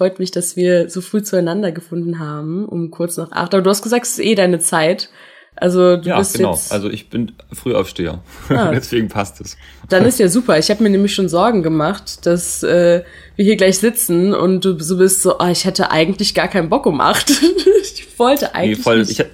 freut 0.00 0.18
mich, 0.18 0.30
dass 0.30 0.56
wir 0.56 0.88
so 0.88 1.02
früh 1.02 1.22
zueinander 1.22 1.72
gefunden 1.72 2.18
haben, 2.18 2.64
um 2.64 2.90
kurz 2.90 3.18
nach 3.18 3.32
acht. 3.32 3.52
Aber 3.52 3.62
du 3.62 3.68
hast 3.68 3.82
gesagt, 3.82 4.06
es 4.06 4.12
ist 4.12 4.24
eh 4.24 4.34
deine 4.34 4.58
Zeit. 4.58 5.10
Also 5.54 5.98
du 5.98 6.08
ja, 6.08 6.18
bist 6.18 6.38
genau. 6.38 6.52
jetzt. 6.52 6.72
Also 6.72 6.88
ich 6.88 7.10
bin 7.10 7.32
Frühaufsteher. 7.52 8.20
Ah. 8.48 8.70
Deswegen 8.74 9.08
passt 9.08 9.42
es. 9.42 9.58
Dann 9.90 10.04
ist 10.06 10.18
ja 10.18 10.28
super. 10.28 10.58
Ich 10.58 10.70
habe 10.70 10.82
mir 10.82 10.88
nämlich 10.88 11.14
schon 11.14 11.28
Sorgen 11.28 11.62
gemacht, 11.62 12.24
dass 12.24 12.62
äh, 12.62 13.02
wir 13.36 13.44
hier 13.44 13.56
gleich 13.56 13.78
sitzen 13.78 14.32
und 14.32 14.64
du 14.64 14.78
so 14.78 14.96
bist 14.96 15.20
so, 15.20 15.36
ah, 15.36 15.50
ich 15.50 15.66
hätte 15.66 15.90
eigentlich 15.90 16.34
gar 16.34 16.48
keinen 16.48 16.70
Bock 16.70 16.86
um 16.86 17.02
acht. 17.02 17.30
ich 17.82 18.18
wollte 18.18 18.46
Nee, 18.46 18.50
eigentlich 18.58 18.82
voll, 18.82 19.00
nicht. 19.00 19.10
ich, 19.10 19.20
hab- 19.20 19.30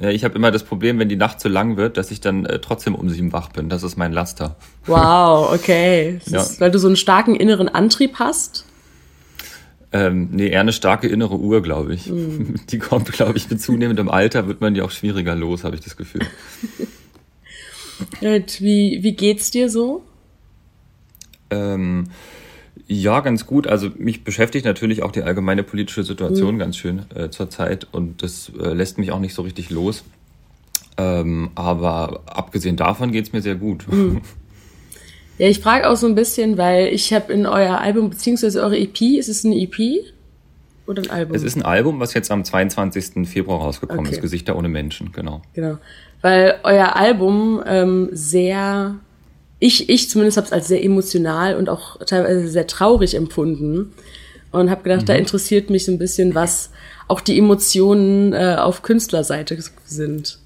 ja, 0.00 0.10
ich 0.10 0.22
habe 0.22 0.36
immer 0.36 0.52
das 0.52 0.62
Problem, 0.62 1.00
wenn 1.00 1.08
die 1.08 1.16
Nacht 1.16 1.40
zu 1.40 1.48
lang 1.48 1.76
wird, 1.76 1.96
dass 1.96 2.12
ich 2.12 2.20
dann 2.20 2.46
äh, 2.46 2.60
trotzdem 2.60 2.94
um 2.94 3.10
sieben 3.10 3.32
wach 3.32 3.48
bin. 3.48 3.68
Das 3.68 3.82
ist 3.82 3.96
mein 3.96 4.12
Laster. 4.12 4.54
Wow, 4.86 5.52
okay. 5.52 6.20
Ja. 6.26 6.42
ist, 6.42 6.60
weil 6.60 6.70
du 6.70 6.78
so 6.78 6.86
einen 6.86 6.94
starken 6.94 7.34
inneren 7.34 7.68
Antrieb 7.68 8.20
hast. 8.20 8.66
Ähm, 9.94 10.30
nee, 10.32 10.48
eher 10.48 10.60
eine 10.60 10.72
starke 10.72 11.06
innere 11.06 11.38
Uhr, 11.38 11.62
glaube 11.62 11.94
ich. 11.94 12.06
Hm. 12.06 12.56
Die 12.68 12.78
kommt, 12.78 13.12
glaube 13.12 13.38
ich, 13.38 13.48
mit 13.48 13.62
zunehmendem 13.62 14.10
Alter 14.10 14.48
wird 14.48 14.60
man 14.60 14.74
die 14.74 14.82
auch 14.82 14.90
schwieriger 14.90 15.36
los, 15.36 15.62
habe 15.62 15.76
ich 15.76 15.82
das 15.82 15.96
Gefühl. 15.96 16.22
Und 18.20 18.60
Wie, 18.60 18.98
wie 19.02 19.14
geht's 19.14 19.52
dir 19.52 19.70
so? 19.70 20.02
Ähm, 21.50 22.08
ja, 22.88 23.20
ganz 23.20 23.46
gut. 23.46 23.68
Also 23.68 23.90
mich 23.96 24.24
beschäftigt 24.24 24.64
natürlich 24.64 25.04
auch 25.04 25.12
die 25.12 25.22
allgemeine 25.22 25.62
politische. 25.62 26.02
Situation 26.02 26.58
ganz 26.58 26.76
schön 26.76 27.02
äh, 27.14 27.30
zurzeit 27.30 27.86
und 27.92 28.24
das 28.24 28.50
äh, 28.58 28.72
lässt 28.72 28.98
mich 28.98 29.12
auch 29.12 29.20
nicht 29.20 29.34
so 29.34 29.42
richtig 29.42 29.70
los. 29.70 30.02
Ähm, 30.96 31.50
aber 31.54 32.22
abgesehen 32.26 32.76
davon 32.76 33.12
geht's 33.12 33.32
mir 33.32 33.42
sehr 33.42 33.54
gut. 33.54 33.86
Mhm. 33.88 34.22
Ja, 35.38 35.48
ich 35.48 35.60
frage 35.60 35.88
auch 35.88 35.96
so 35.96 36.06
ein 36.06 36.14
bisschen, 36.14 36.56
weil 36.58 36.88
ich 36.88 37.12
habe 37.12 37.32
in 37.32 37.46
euer 37.46 37.78
Album, 37.80 38.10
beziehungsweise 38.10 38.62
eure 38.62 38.78
EP, 38.78 39.00
ist 39.18 39.28
es 39.28 39.44
eine 39.44 39.56
EP 39.56 40.04
oder 40.86 41.02
ein 41.02 41.10
Album? 41.10 41.34
Es 41.34 41.42
ist 41.42 41.56
ein 41.56 41.62
Album, 41.62 41.98
was 41.98 42.14
jetzt 42.14 42.30
am 42.30 42.44
22. 42.44 43.26
Februar 43.28 43.60
rausgekommen 43.60 44.06
Okay. 44.06 44.14
ist, 44.16 44.20
Gesichter 44.22 44.56
ohne 44.56 44.68
Menschen, 44.68 45.10
genau. 45.12 45.42
Genau. 45.54 45.78
Weil 46.22 46.60
euer 46.62 46.94
Album 46.96 47.62
ähm, 47.66 48.08
sehr, 48.12 48.94
ich, 49.58 49.88
ich 49.90 50.08
zumindest 50.08 50.36
habe 50.36 50.46
es 50.46 50.52
als 50.52 50.68
sehr 50.68 50.84
emotional 50.84 51.56
und 51.56 51.68
auch 51.68 51.98
teilweise 52.06 52.46
sehr 52.48 52.66
traurig 52.66 53.14
empfunden. 53.14 53.92
Und 54.52 54.70
habe 54.70 54.84
gedacht, 54.84 55.02
Mhm. 55.02 55.06
da 55.06 55.14
interessiert 55.14 55.68
mich 55.68 55.84
so 55.84 55.90
ein 55.90 55.98
bisschen, 55.98 56.36
was 56.36 56.70
auch 57.08 57.20
die 57.20 57.36
Emotionen 57.36 58.32
äh, 58.32 58.54
auf 58.56 58.82
Künstlerseite 58.82 59.58
sind. 59.84 60.38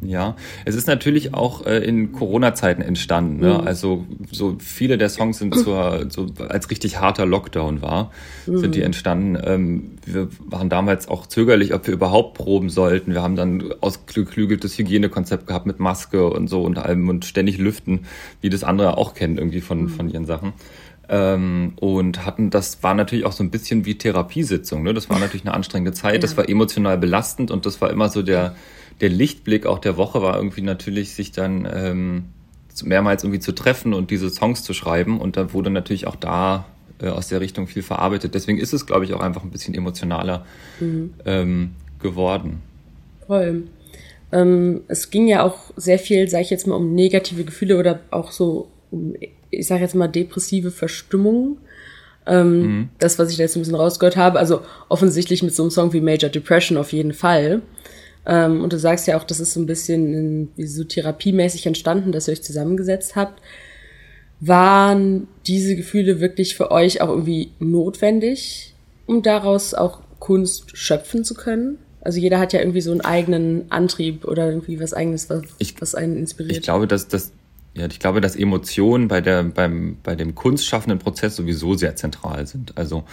Ja, 0.00 0.36
es 0.64 0.76
ist 0.76 0.86
natürlich 0.86 1.34
auch 1.34 1.66
äh, 1.66 1.78
in 1.78 2.12
Corona-Zeiten 2.12 2.82
entstanden. 2.82 3.40
Ne? 3.40 3.58
Mhm. 3.60 3.66
Also 3.66 4.06
so 4.30 4.56
viele 4.60 4.96
der 4.96 5.08
Songs 5.08 5.38
sind 5.38 5.54
zur, 5.56 6.06
so 6.08 6.26
als 6.48 6.70
richtig 6.70 7.00
harter 7.00 7.26
Lockdown 7.26 7.82
war, 7.82 8.12
sind 8.46 8.62
Mhm. 8.68 8.72
die 8.72 8.82
entstanden. 8.82 9.36
Ähm, 9.44 9.90
wir 10.06 10.28
waren 10.46 10.68
damals 10.68 11.08
auch 11.08 11.26
zögerlich, 11.26 11.74
ob 11.74 11.86
wir 11.88 11.94
überhaupt 11.94 12.34
proben 12.38 12.70
sollten. 12.70 13.12
Wir 13.12 13.22
haben 13.22 13.34
dann 13.34 13.74
ausgeklügeltes 13.80 14.78
Hygienekonzept 14.78 15.48
gehabt 15.48 15.66
mit 15.66 15.80
Maske 15.80 16.28
und 16.30 16.46
so 16.48 16.62
und 16.62 16.78
allem 16.78 17.08
und 17.08 17.24
ständig 17.24 17.58
lüften, 17.58 18.06
wie 18.40 18.50
das 18.50 18.62
andere 18.62 18.96
auch 18.98 19.14
kennen 19.14 19.36
irgendwie 19.36 19.60
von, 19.60 19.82
Mhm. 19.82 19.88
von 19.88 20.08
ihren 20.08 20.26
Sachen. 20.26 20.52
Ähm, 21.08 21.72
und 21.80 22.24
hatten, 22.26 22.50
das 22.50 22.82
war 22.82 22.94
natürlich 22.94 23.24
auch 23.24 23.32
so 23.32 23.42
ein 23.42 23.50
bisschen 23.50 23.84
wie 23.86 23.96
Therapiesitzung. 23.96 24.82
Ne? 24.82 24.92
Das 24.94 25.08
war 25.08 25.18
natürlich 25.18 25.44
eine 25.46 25.54
anstrengende 25.54 25.92
Zeit, 25.92 26.22
das 26.22 26.32
Ja. 26.32 26.36
war 26.38 26.48
emotional 26.48 26.98
belastend 26.98 27.50
und 27.50 27.64
das 27.66 27.80
war 27.80 27.90
immer 27.90 28.10
so 28.10 28.22
der, 28.22 28.54
der 29.00 29.08
Lichtblick 29.08 29.66
auch 29.66 29.78
der 29.78 29.96
Woche 29.96 30.22
war 30.22 30.36
irgendwie 30.36 30.62
natürlich, 30.62 31.14
sich 31.14 31.32
dann 31.32 31.68
ähm, 31.72 32.24
mehrmals 32.84 33.24
irgendwie 33.24 33.40
zu 33.40 33.52
treffen 33.52 33.94
und 33.94 34.10
diese 34.10 34.30
Songs 34.30 34.62
zu 34.62 34.74
schreiben. 34.74 35.20
Und 35.20 35.36
da 35.36 35.52
wurde 35.52 35.70
natürlich 35.70 36.06
auch 36.06 36.16
da 36.16 36.66
äh, 37.00 37.08
aus 37.08 37.28
der 37.28 37.40
Richtung 37.40 37.66
viel 37.66 37.82
verarbeitet. 37.82 38.34
Deswegen 38.34 38.58
ist 38.58 38.72
es, 38.72 38.86
glaube 38.86 39.04
ich, 39.04 39.14
auch 39.14 39.20
einfach 39.20 39.44
ein 39.44 39.50
bisschen 39.50 39.74
emotionaler 39.74 40.44
ähm, 41.24 41.70
geworden. 42.00 42.62
Voll. 43.26 43.64
Ähm, 44.32 44.82
es 44.88 45.10
ging 45.10 45.26
ja 45.26 45.42
auch 45.42 45.72
sehr 45.76 45.98
viel, 45.98 46.28
sage 46.28 46.44
ich 46.44 46.50
jetzt 46.50 46.66
mal, 46.66 46.74
um 46.74 46.94
negative 46.94 47.44
Gefühle 47.44 47.78
oder 47.78 48.00
auch 48.10 48.30
so, 48.30 48.68
um, 48.90 49.14
ich 49.50 49.66
sage 49.66 49.82
jetzt 49.82 49.94
mal, 49.94 50.08
depressive 50.08 50.70
Verstimmungen. 50.70 51.58
Ähm, 52.26 52.90
Das, 52.98 53.18
was 53.18 53.30
ich 53.30 53.36
da 53.36 53.44
jetzt 53.44 53.56
ein 53.56 53.60
bisschen 53.60 53.74
rausgehört 53.74 54.16
habe, 54.16 54.38
also 54.38 54.60
offensichtlich 54.88 55.42
mit 55.42 55.54
so 55.54 55.62
einem 55.62 55.70
Song 55.70 55.92
wie 55.92 56.00
Major 56.00 56.28
Depression 56.28 56.76
auf 56.76 56.92
jeden 56.92 57.14
Fall. 57.14 57.62
Ähm, 58.28 58.62
und 58.62 58.72
du 58.72 58.78
sagst 58.78 59.06
ja 59.08 59.18
auch, 59.18 59.24
das 59.24 59.40
ist 59.40 59.54
so 59.54 59.60
ein 59.60 59.66
bisschen 59.66 60.14
in, 60.14 60.48
wie 60.56 60.66
so 60.66 60.84
therapiemäßig 60.84 61.66
entstanden, 61.66 62.12
dass 62.12 62.28
ihr 62.28 62.32
euch 62.32 62.42
zusammengesetzt 62.42 63.16
habt. 63.16 63.40
Waren 64.40 65.26
diese 65.46 65.74
Gefühle 65.74 66.20
wirklich 66.20 66.56
für 66.56 66.70
euch 66.70 67.00
auch 67.00 67.08
irgendwie 67.08 67.50
notwendig, 67.58 68.74
um 69.06 69.22
daraus 69.22 69.74
auch 69.74 70.00
Kunst 70.20 70.76
schöpfen 70.76 71.24
zu 71.24 71.34
können? 71.34 71.78
Also 72.02 72.20
jeder 72.20 72.38
hat 72.38 72.52
ja 72.52 72.60
irgendwie 72.60 72.80
so 72.80 72.92
einen 72.92 73.00
eigenen 73.00 73.70
Antrieb 73.70 74.24
oder 74.24 74.48
irgendwie 74.48 74.78
was 74.78 74.94
eigenes, 74.94 75.28
was, 75.28 75.42
Ich- 75.58 75.80
was 75.80 75.94
einen 75.96 76.16
inspiriert. 76.16 76.58
Ich 76.58 76.62
glaube, 76.62 76.86
dass 76.86 77.08
das 77.08 77.32
ja, 77.74 77.86
ich 77.86 78.00
glaube, 78.00 78.20
dass 78.20 78.34
Emotionen 78.34 79.08
bei 79.08 79.20
der 79.20 79.44
beim 79.44 79.98
bei 80.02 80.16
dem 80.16 80.34
kunstschaffenden 80.34 80.98
Prozess 80.98 81.36
sowieso 81.36 81.74
sehr 81.74 81.94
zentral 81.96 82.46
sind. 82.46 82.76
Also 82.76 83.04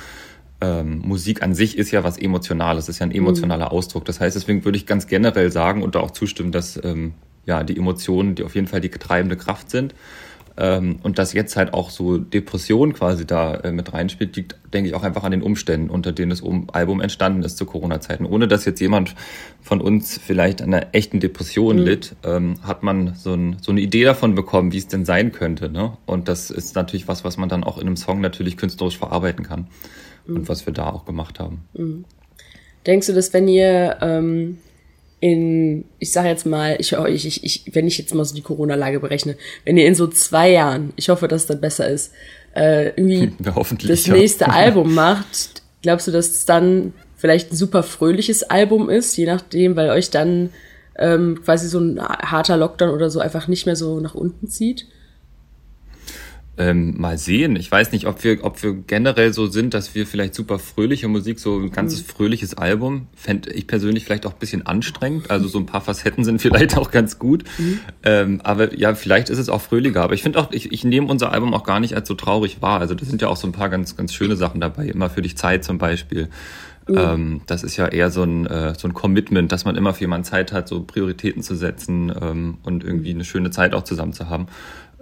ähm, 0.61 0.99
Musik 0.99 1.43
an 1.43 1.53
sich 1.53 1.77
ist 1.77 1.91
ja 1.91 2.03
was 2.03 2.17
Emotionales, 2.17 2.89
ist 2.89 2.99
ja 2.99 3.05
ein 3.05 3.11
emotionaler 3.11 3.71
Ausdruck. 3.71 4.05
Das 4.05 4.19
heißt, 4.19 4.35
deswegen 4.35 4.63
würde 4.63 4.77
ich 4.77 4.85
ganz 4.85 5.07
generell 5.07 5.51
sagen 5.51 5.83
und 5.83 5.95
da 5.95 5.99
auch 5.99 6.11
zustimmen, 6.11 6.51
dass 6.51 6.81
ähm, 6.83 7.13
ja 7.45 7.63
die 7.63 7.77
Emotionen, 7.77 8.35
die 8.35 8.43
auf 8.43 8.55
jeden 8.55 8.67
Fall 8.67 8.81
die 8.81 8.89
treibende 8.89 9.35
Kraft 9.37 9.69
sind. 9.69 9.93
Ähm, 10.57 10.99
und 11.03 11.19
dass 11.19 11.33
jetzt 11.33 11.57
halt 11.57 11.73
auch 11.73 11.89
so 11.89 12.17
Depression 12.17 12.93
quasi 12.93 13.25
da 13.25 13.55
äh, 13.55 13.71
mit 13.71 13.93
reinspielt, 13.93 14.35
liegt, 14.35 14.55
denke 14.73 14.89
ich, 14.89 14.95
auch 14.95 15.03
einfach 15.03 15.23
an 15.23 15.31
den 15.31 15.41
Umständen, 15.41 15.89
unter 15.89 16.11
denen 16.11 16.29
das 16.29 16.41
um 16.41 16.69
Album 16.71 17.01
entstanden 17.01 17.43
ist 17.43 17.57
zu 17.57 17.65
Corona-Zeiten. 17.65 18.25
Ohne 18.25 18.47
dass 18.47 18.63
jetzt 18.65 18.79
jemand 18.79 19.15
von 19.61 19.81
uns 19.81 20.17
vielleicht 20.17 20.61
an 20.61 20.73
einer 20.73 20.87
echten 20.93 21.19
Depression 21.19 21.77
litt, 21.77 22.15
ähm, 22.23 22.55
hat 22.63 22.83
man 22.83 23.15
so, 23.15 23.33
ein, 23.33 23.57
so 23.61 23.71
eine 23.71 23.81
Idee 23.81 24.05
davon 24.05 24.35
bekommen, 24.35 24.71
wie 24.71 24.77
es 24.77 24.87
denn 24.87 25.03
sein 25.03 25.31
könnte. 25.31 25.69
Ne? 25.69 25.97
Und 26.05 26.29
das 26.29 26.49
ist 26.49 26.75
natürlich 26.75 27.07
was, 27.07 27.23
was 27.23 27.37
man 27.37 27.49
dann 27.49 27.63
auch 27.63 27.77
in 27.77 27.87
einem 27.87 27.97
Song 27.97 28.21
natürlich 28.21 28.55
künstlerisch 28.55 28.97
verarbeiten 28.97 29.45
kann. 29.45 29.67
Und 30.27 30.49
was 30.49 30.65
wir 30.65 30.73
da 30.73 30.89
auch 30.89 31.05
gemacht 31.05 31.39
haben. 31.39 31.65
Denkst 32.87 33.05
du, 33.05 33.13
dass 33.13 33.31
wenn 33.31 33.47
ihr 33.47 33.97
ähm, 34.01 34.57
in, 35.19 35.85
ich 35.99 36.11
sage 36.11 36.27
jetzt 36.27 36.45
mal, 36.45 36.77
ich, 36.79 36.93
ich, 36.93 37.43
ich, 37.43 37.63
wenn 37.73 37.87
ich 37.87 37.97
jetzt 37.97 38.13
mal 38.13 38.25
so 38.25 38.35
die 38.35 38.41
Corona-Lage 38.41 38.99
berechne, 38.99 39.37
wenn 39.63 39.77
ihr 39.77 39.87
in 39.87 39.95
so 39.95 40.07
zwei 40.07 40.51
Jahren, 40.51 40.93
ich 40.95 41.09
hoffe, 41.09 41.27
dass 41.27 41.45
das 41.45 41.59
besser 41.59 41.87
ist, 41.87 42.11
äh, 42.55 42.89
irgendwie 42.89 43.31
das 43.87 44.05
ja. 44.05 44.13
nächste 44.13 44.49
Album 44.49 44.93
macht, 44.93 45.63
glaubst 45.81 46.07
du, 46.07 46.11
dass 46.11 46.29
es 46.29 46.45
dann 46.45 46.93
vielleicht 47.15 47.51
ein 47.51 47.55
super 47.55 47.83
fröhliches 47.83 48.43
Album 48.43 48.89
ist, 48.89 49.15
je 49.17 49.25
nachdem, 49.25 49.75
weil 49.75 49.89
euch 49.89 50.09
dann 50.09 50.49
ähm, 50.97 51.41
quasi 51.43 51.67
so 51.67 51.79
ein 51.79 51.99
harter 51.99 52.57
Lockdown 52.57 52.89
oder 52.89 53.09
so 53.09 53.19
einfach 53.19 53.47
nicht 53.47 53.65
mehr 53.65 53.75
so 53.75 53.99
nach 53.99 54.15
unten 54.15 54.47
zieht? 54.47 54.85
Ähm, 56.57 56.95
mal 56.97 57.17
sehen. 57.17 57.57
Ich 57.57 57.69
weiß 57.69 57.91
nicht, 57.91 58.07
ob 58.07 58.23
wir, 58.23 58.43
ob 58.45 58.63
wir 58.63 58.73
generell 58.73 59.33
so 59.33 59.47
sind, 59.47 59.73
dass 59.73 59.93
wir 59.93 60.07
vielleicht 60.07 60.33
super 60.33 60.57
fröhliche 60.57 61.09
Musik, 61.09 61.39
so 61.39 61.59
ein 61.59 61.69
ganzes 61.69 62.01
fröhliches 62.01 62.53
Album, 62.53 63.07
fände 63.13 63.51
ich 63.51 63.67
persönlich 63.67 64.05
vielleicht 64.05 64.25
auch 64.25 64.31
ein 64.31 64.39
bisschen 64.39 64.65
anstrengend. 64.65 65.29
Also 65.29 65.49
so 65.49 65.59
ein 65.59 65.65
paar 65.65 65.81
Facetten 65.81 66.23
sind 66.23 66.41
vielleicht 66.41 66.77
auch 66.77 66.91
ganz 66.91 67.19
gut. 67.19 67.43
Ähm, 68.03 68.39
aber 68.43 68.73
ja, 68.73 68.95
vielleicht 68.95 69.29
ist 69.29 69.37
es 69.37 69.49
auch 69.49 69.61
fröhlicher. 69.61 70.01
Aber 70.01 70.13
ich 70.13 70.23
finde 70.23 70.39
auch, 70.39 70.51
ich, 70.51 70.71
ich 70.71 70.85
nehme 70.85 71.07
unser 71.07 71.33
Album 71.33 71.53
auch 71.53 71.65
gar 71.65 71.81
nicht 71.81 71.93
als 71.93 72.07
so 72.07 72.13
traurig 72.13 72.61
wahr. 72.61 72.79
Also 72.79 72.95
da 72.95 73.03
sind 73.03 73.21
ja 73.21 73.27
auch 73.27 73.37
so 73.37 73.47
ein 73.47 73.51
paar 73.51 73.69
ganz, 73.69 73.97
ganz 73.97 74.13
schöne 74.13 74.37
Sachen 74.37 74.61
dabei. 74.61 74.87
Immer 74.87 75.09
für 75.09 75.21
dich 75.21 75.35
Zeit 75.35 75.65
zum 75.65 75.77
Beispiel. 75.77 76.29
Ähm, 76.87 77.41
das 77.47 77.63
ist 77.63 77.77
ja 77.77 77.87
eher 77.87 78.11
so 78.11 78.23
ein, 78.23 78.45
äh, 78.45 78.75
so 78.77 78.87
ein 78.87 78.93
Commitment, 78.93 79.51
dass 79.51 79.65
man 79.65 79.75
immer 79.75 79.93
für 79.93 80.01
jemanden 80.01 80.25
Zeit 80.25 80.51
hat, 80.51 80.67
so 80.67 80.83
Prioritäten 80.83 81.41
zu 81.41 81.55
setzen 81.55 82.13
ähm, 82.21 82.57
und 82.63 82.83
irgendwie 82.83 83.09
eine 83.09 83.23
schöne 83.23 83.49
Zeit 83.49 83.73
auch 83.73 83.83
zusammen 83.83 84.13
zu 84.13 84.29
haben. 84.29 84.47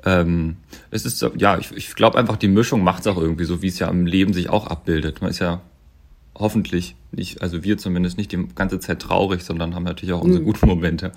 Ähm, 0.06 0.58
es 0.92 1.06
ist, 1.06 1.26
ja, 1.38 1.58
ich, 1.58 1.72
ich 1.72 1.96
glaube 1.96 2.18
einfach, 2.18 2.38
die 2.38 2.48
Mischung 2.48 2.84
macht 2.84 3.02
es 3.02 3.08
auch 3.08 3.18
irgendwie 3.18 3.46
so, 3.46 3.62
wie 3.62 3.68
es 3.68 3.80
ja 3.80 3.88
im 3.88 4.06
Leben 4.06 4.34
sich 4.34 4.50
auch 4.50 4.68
abbildet. 4.68 5.22
Man 5.22 5.30
ist 5.30 5.40
ja 5.40 5.62
hoffentlich 6.36 6.96
nicht, 7.12 7.42
also 7.42 7.64
wir 7.64 7.78
zumindest 7.78 8.18
nicht 8.18 8.32
die 8.32 8.48
ganze 8.56 8.80
Zeit 8.80 9.00
traurig, 9.00 9.44
sondern 9.44 9.76
haben 9.76 9.84
natürlich 9.84 10.14
auch 10.14 10.22
unsere 10.22 10.44
guten 10.44 10.68
Momente. 10.68 11.12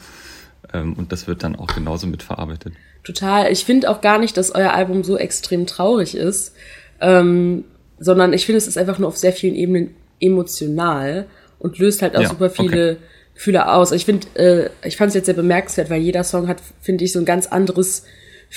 Ähm, 0.73 0.95
und 0.95 1.13
das 1.13 1.27
wird 1.27 1.43
dann 1.43 1.57
auch 1.57 1.69
genauso 1.69 2.07
mitverarbeitet. 2.07 2.75
Total. 3.03 3.51
Ich 3.51 3.65
finde 3.65 3.91
auch 3.91 4.01
gar 4.01 4.19
nicht, 4.19 4.37
dass 4.37 4.55
euer 4.55 4.73
Album 4.73 5.05
so 5.05 5.17
extrem 5.17 5.67
traurig 5.67 6.17
ist, 6.17 6.55
ähm, 7.01 7.65
sondern 7.99 8.33
ich 8.33 8.47
finde, 8.47 8.59
es 8.59 8.67
ist 8.67 8.79
einfach 8.79 8.99
nur 8.99 9.09
auf 9.09 9.17
sehr 9.17 9.33
vielen 9.33 9.55
Ebenen 9.55 9.95
emotional 10.21 11.27
und 11.59 11.79
löst 11.79 12.03
halt 12.03 12.17
auch 12.17 12.23
Ja, 12.23 12.29
super 12.29 12.51
viele 12.51 12.99
Gefühle 13.35 13.71
aus. 13.71 13.93
Ich 13.93 14.05
finde, 14.05 14.27
äh, 14.35 14.71
ich 14.87 14.97
fand 14.97 15.09
es 15.09 15.15
jetzt 15.15 15.27
sehr 15.27 15.35
bemerkenswert, 15.35 15.91
weil 15.91 16.01
jeder 16.01 16.25
Song 16.25 16.49
hat, 16.49 16.59
finde 16.81 17.05
ich, 17.05 17.13
so 17.13 17.19
ein 17.19 17.25
ganz 17.25 17.47
anderes 17.47 18.05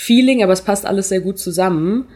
Feeling, 0.00 0.42
aber 0.42 0.52
es 0.52 0.62
passt 0.62 0.86
alles 0.86 1.08
sehr 1.10 1.20
gut 1.20 1.38
zusammen. 1.38 2.06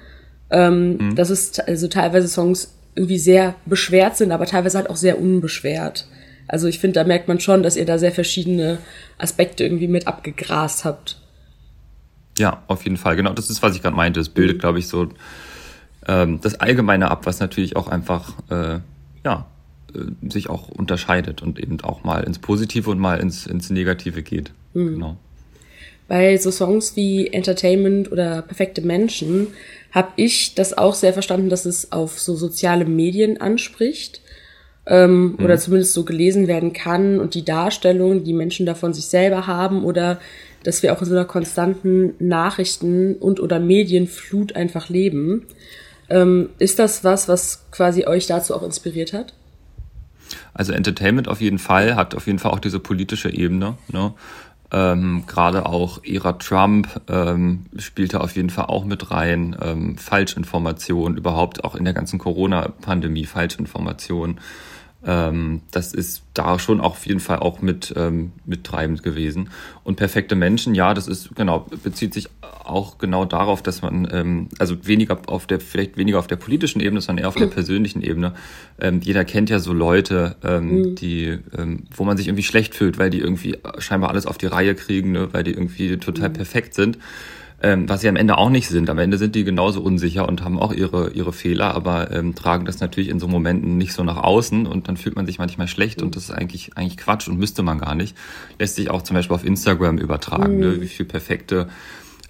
Ähm, 0.50 0.96
Mhm. 0.98 1.14
Dass 1.16 1.30
es 1.30 1.52
t- 1.52 1.62
also 1.62 1.88
teilweise 1.88 2.28
Songs 2.28 2.74
irgendwie 2.94 3.18
sehr 3.18 3.54
beschwert 3.66 4.16
sind, 4.16 4.30
aber 4.32 4.46
teilweise 4.46 4.78
halt 4.78 4.88
auch 4.90 4.96
sehr 4.96 5.20
unbeschwert. 5.20 6.06
Also 6.46 6.68
ich 6.68 6.78
finde, 6.78 7.00
da 7.00 7.04
merkt 7.04 7.26
man 7.28 7.40
schon, 7.40 7.62
dass 7.62 7.76
ihr 7.76 7.86
da 7.86 7.98
sehr 7.98 8.12
verschiedene 8.12 8.78
Aspekte 9.18 9.64
irgendwie 9.64 9.88
mit 9.88 10.06
abgegrast 10.06 10.84
habt. 10.84 11.20
Ja, 12.38 12.62
auf 12.68 12.84
jeden 12.84 12.96
Fall. 12.96 13.16
Genau, 13.16 13.32
das 13.32 13.50
ist, 13.50 13.62
was 13.62 13.74
ich 13.74 13.82
gerade 13.82 13.96
meinte. 13.96 14.20
Es 14.20 14.28
bildet, 14.28 14.60
glaube 14.60 14.78
ich, 14.78 14.86
so 14.88 15.08
ähm, 16.06 16.40
das 16.42 16.54
Allgemeine 16.60 17.10
ab, 17.10 17.26
was 17.26 17.40
natürlich 17.40 17.76
auch 17.76 17.88
einfach, 17.88 18.34
äh, 18.50 18.78
ja, 19.24 19.46
äh, 19.94 20.28
sich 20.30 20.50
auch 20.50 20.68
unterscheidet 20.68 21.42
und 21.42 21.58
eben 21.58 21.80
auch 21.82 22.04
mal 22.04 22.22
ins 22.24 22.38
Positive 22.38 22.90
und 22.90 22.98
mal 22.98 23.18
ins, 23.20 23.46
ins 23.46 23.70
Negative 23.70 24.22
geht. 24.22 24.52
Mhm. 24.74 24.94
Genau. 24.94 25.16
Bei 26.08 26.36
so 26.36 26.50
Songs 26.50 26.96
wie 26.96 27.28
Entertainment 27.28 28.12
oder 28.12 28.42
Perfekte 28.42 28.82
Menschen 28.82 29.48
habe 29.90 30.08
ich 30.16 30.54
das 30.54 30.76
auch 30.76 30.94
sehr 30.94 31.12
verstanden, 31.12 31.48
dass 31.48 31.64
es 31.64 31.92
auf 31.92 32.18
so 32.18 32.34
soziale 32.34 32.84
Medien 32.84 33.40
anspricht 33.40 34.20
ähm, 34.86 35.36
mhm. 35.38 35.44
oder 35.44 35.58
zumindest 35.58 35.94
so 35.94 36.04
gelesen 36.04 36.46
werden 36.46 36.72
kann 36.72 37.20
und 37.20 37.34
die 37.34 37.44
Darstellung, 37.44 38.24
die 38.24 38.32
Menschen 38.32 38.66
davon 38.66 38.92
sich 38.92 39.06
selber 39.06 39.46
haben 39.46 39.84
oder 39.84 40.20
dass 40.62 40.82
wir 40.82 40.92
auch 40.92 41.00
in 41.00 41.08
so 41.08 41.14
einer 41.14 41.24
konstanten 41.24 42.14
Nachrichten- 42.18 43.16
und 43.16 43.38
oder 43.40 43.60
Medienflut 43.60 44.56
einfach 44.56 44.88
leben. 44.88 45.46
Ähm, 46.10 46.50
ist 46.58 46.78
das 46.78 47.04
was, 47.04 47.28
was 47.28 47.66
quasi 47.70 48.06
euch 48.06 48.26
dazu 48.26 48.54
auch 48.54 48.62
inspiriert 48.62 49.12
hat? 49.12 49.34
Also 50.52 50.72
Entertainment 50.72 51.28
auf 51.28 51.40
jeden 51.40 51.58
Fall, 51.58 51.96
hat 51.96 52.14
auf 52.14 52.26
jeden 52.26 52.38
Fall 52.38 52.52
auch 52.52 52.60
diese 52.60 52.80
politische 52.80 53.30
Ebene. 53.32 53.76
Ne? 53.88 54.14
Ähm, 54.72 55.24
Gerade 55.26 55.66
auch 55.66 56.02
Ära 56.04 56.32
Trump 56.34 57.00
ähm, 57.08 57.66
spielte 57.76 58.20
auf 58.20 58.34
jeden 58.36 58.50
Fall 58.50 58.66
auch 58.66 58.84
mit 58.84 59.10
rein. 59.10 59.56
Ähm, 59.60 59.96
Falschinformationen, 59.98 61.18
überhaupt 61.18 61.64
auch 61.64 61.74
in 61.74 61.84
der 61.84 61.94
ganzen 61.94 62.18
Corona-Pandemie 62.18 63.26
Falschinformationen. 63.26 64.40
Ähm, 65.06 65.60
das 65.70 65.92
ist 65.92 66.22
da 66.32 66.58
schon 66.58 66.80
auch 66.80 66.92
auf 66.92 67.06
jeden 67.06 67.20
Fall 67.20 67.38
auch 67.38 67.60
mit, 67.60 67.92
ähm, 67.96 68.32
mit 68.44 68.64
treibend 68.64 69.02
gewesen. 69.02 69.50
Und 69.82 69.96
perfekte 69.96 70.34
Menschen, 70.34 70.74
ja, 70.74 70.94
das 70.94 71.08
ist 71.08 71.34
genau, 71.34 71.66
bezieht 71.82 72.14
sich 72.14 72.28
auch 72.40 72.98
genau 72.98 73.24
darauf, 73.24 73.62
dass 73.62 73.82
man, 73.82 74.08
ähm, 74.10 74.48
also 74.58 74.86
weniger 74.86 75.18
auf 75.26 75.46
der, 75.46 75.60
vielleicht 75.60 75.96
weniger 75.96 76.18
auf 76.18 76.26
der 76.26 76.36
politischen 76.36 76.80
Ebene, 76.80 77.00
sondern 77.00 77.24
eher 77.24 77.28
auf 77.28 77.34
der 77.34 77.46
persönlichen 77.48 78.02
Ebene. 78.02 78.34
Ähm, 78.80 79.00
jeder 79.02 79.24
kennt 79.24 79.50
ja 79.50 79.58
so 79.58 79.72
Leute, 79.72 80.36
ähm, 80.42 80.70
mhm. 80.70 80.94
die, 80.94 81.38
ähm, 81.56 81.84
wo 81.94 82.04
man 82.04 82.16
sich 82.16 82.28
irgendwie 82.28 82.42
schlecht 82.42 82.74
fühlt, 82.74 82.98
weil 82.98 83.10
die 83.10 83.20
irgendwie 83.20 83.58
scheinbar 83.78 84.10
alles 84.10 84.26
auf 84.26 84.38
die 84.38 84.46
Reihe 84.46 84.74
kriegen, 84.74 85.12
ne, 85.12 85.32
weil 85.32 85.44
die 85.44 85.52
irgendwie 85.52 85.96
total 85.98 86.30
mhm. 86.30 86.34
perfekt 86.34 86.74
sind 86.74 86.98
ähm, 87.62 87.88
was 87.88 88.02
sie 88.02 88.08
am 88.08 88.16
Ende 88.16 88.36
auch 88.36 88.50
nicht 88.50 88.68
sind. 88.68 88.90
Am 88.90 88.98
Ende 88.98 89.18
sind 89.18 89.34
die 89.34 89.44
genauso 89.44 89.80
unsicher 89.80 90.28
und 90.28 90.42
haben 90.42 90.58
auch 90.58 90.72
ihre, 90.72 91.10
ihre 91.10 91.32
Fehler, 91.32 91.74
aber 91.74 92.10
ähm, 92.10 92.34
tragen 92.34 92.64
das 92.64 92.80
natürlich 92.80 93.08
in 93.08 93.20
so 93.20 93.28
Momenten 93.28 93.78
nicht 93.78 93.92
so 93.92 94.04
nach 94.04 94.18
außen 94.18 94.66
und 94.66 94.88
dann 94.88 94.96
fühlt 94.96 95.16
man 95.16 95.26
sich 95.26 95.38
manchmal 95.38 95.68
schlecht 95.68 96.02
und 96.02 96.16
das 96.16 96.24
ist 96.24 96.30
eigentlich, 96.30 96.76
eigentlich 96.76 96.96
Quatsch 96.96 97.28
und 97.28 97.38
müsste 97.38 97.62
man 97.62 97.78
gar 97.78 97.94
nicht. 97.94 98.16
Lässt 98.58 98.76
sich 98.76 98.90
auch 98.90 99.02
zum 99.02 99.16
Beispiel 99.16 99.34
auf 99.34 99.44
Instagram 99.44 99.98
übertragen, 99.98 100.58
ne? 100.58 100.66
mhm. 100.66 100.72
ne? 100.74 100.80
wie 100.82 100.88
viel 100.88 101.06
perfekte 101.06 101.68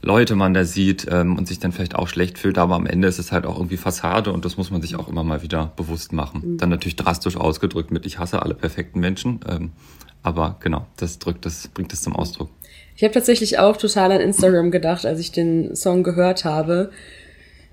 Leute 0.05 0.37
man 0.37 0.55
da 0.55 0.65
sieht 0.65 1.07
ähm, 1.11 1.37
und 1.37 1.49
sich 1.49 1.59
dann 1.59 1.73
vielleicht 1.73 1.97
auch 1.97 2.09
schlecht 2.09 2.39
fühlt, 2.39 2.59
aber 2.59 2.75
am 2.75 2.87
Ende 2.87 3.09
ist 3.09 3.19
es 3.19 3.33
halt 3.33 3.47
auch 3.47 3.57
irgendwie 3.57 3.79
Fassade 3.79 4.33
und 4.33 4.45
das 4.45 4.57
muss 4.57 4.71
man 4.71 4.83
sich 4.83 4.97
auch 4.97 5.09
immer 5.09 5.25
mal 5.25 5.43
wieder 5.43 5.73
bewusst 5.77 6.13
machen. 6.13 6.43
Mhm. 6.45 6.59
Dann 6.59 6.69
natürlich 6.69 6.97
drastisch 6.97 7.37
ausgedrückt 7.37 7.91
mit 7.91 8.07
ich 8.07 8.19
hasse 8.19 8.43
alle 8.43 8.55
perfekten 8.55 9.01
Menschen, 9.01 9.41
ähm, 9.49 9.73
aber 10.25 10.57
genau, 10.61 10.87
das 10.97 11.21
drückt 11.21 11.47
das, 11.47 11.69
bringt 11.69 11.93
es 11.93 12.03
zum 12.03 12.17
Ausdruck. 12.17 12.51
Ich 12.97 13.05
habe 13.05 13.15
tatsächlich 13.15 13.59
auch 13.59 13.77
total 13.77 14.11
an 14.11 14.21
Instagram 14.21 14.71
gedacht, 14.71 15.07
als 15.07 15.21
ich 15.21 15.31
den 15.31 15.77
Song 15.77 16.03
gehört 16.03 16.45
habe. 16.45 16.91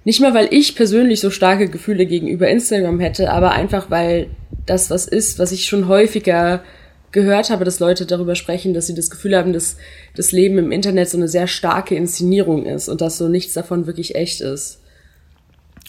Nicht 0.04 0.20
mal, 0.20 0.34
weil 0.34 0.48
ich 0.52 0.76
persönlich 0.76 1.22
so 1.22 1.30
starke 1.30 1.70
Gefühle 1.70 2.06
gegenüber 2.06 2.50
Instagram 2.50 3.00
hätte, 3.00 3.32
aber 3.32 3.52
einfach, 3.52 3.90
weil 3.90 4.30
das 4.66 4.90
was 4.90 5.08
ist, 5.08 5.40
was 5.40 5.52
ich 5.52 5.66
schon 5.66 5.88
häufiger 5.88 6.64
gehört 7.12 7.50
habe, 7.50 7.66
dass 7.66 7.80
Leute 7.80 8.06
darüber 8.06 8.36
sprechen, 8.36 8.74
dass 8.74 8.88
sie 8.88 8.96
das 8.96 9.10
Gefühl 9.10 9.38
haben, 9.38 9.54
dass 9.54 9.78
das 10.16 10.32
Leben 10.32 10.58
im 10.58 10.72
Internet 10.72 11.10
so 11.10 11.18
eine 11.18 11.28
sehr 11.28 11.48
starke 11.48 11.96
Inszenierung 11.96 12.66
ist 12.66 12.90
und 12.90 13.02
dass 13.02 13.18
so 13.18 13.28
nichts 13.28 13.54
davon 13.54 13.86
wirklich 13.86 14.16
echt 14.16 14.42
ist. 14.42 14.82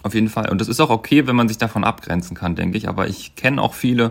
Auf 0.02 0.14
jeden 0.14 0.28
Fall. 0.28 0.50
Und 0.50 0.60
das 0.60 0.68
ist 0.68 0.80
auch 0.80 0.90
okay, 0.90 1.26
wenn 1.26 1.36
man 1.36 1.48
sich 1.48 1.58
davon 1.58 1.84
abgrenzen 1.84 2.36
kann, 2.36 2.56
denke 2.56 2.76
ich. 2.76 2.88
Aber 2.88 3.06
ich 3.06 3.36
kenne 3.36 3.62
auch 3.62 3.74
viele, 3.74 4.10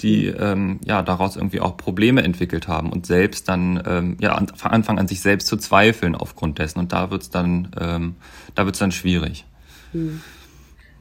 die 0.00 0.26
ähm, 0.26 0.80
ja 0.84 1.02
daraus 1.02 1.36
irgendwie 1.36 1.60
auch 1.60 1.76
Probleme 1.76 2.22
entwickelt 2.22 2.68
haben 2.68 2.90
und 2.90 3.06
selbst 3.06 3.48
dann 3.48 3.82
ähm, 3.86 4.16
ja 4.20 4.34
an, 4.34 4.46
anfangen 4.62 4.98
an 4.98 5.08
sich 5.08 5.20
selbst 5.20 5.46
zu 5.46 5.56
zweifeln 5.56 6.14
aufgrund 6.14 6.58
dessen 6.58 6.78
und 6.80 6.92
da 6.92 7.10
wird's 7.10 7.30
dann 7.30 7.70
ähm, 7.80 8.16
da 8.54 8.66
wird's 8.66 8.80
dann 8.80 8.92
schwierig. 8.92 9.44
Hm. 9.92 10.20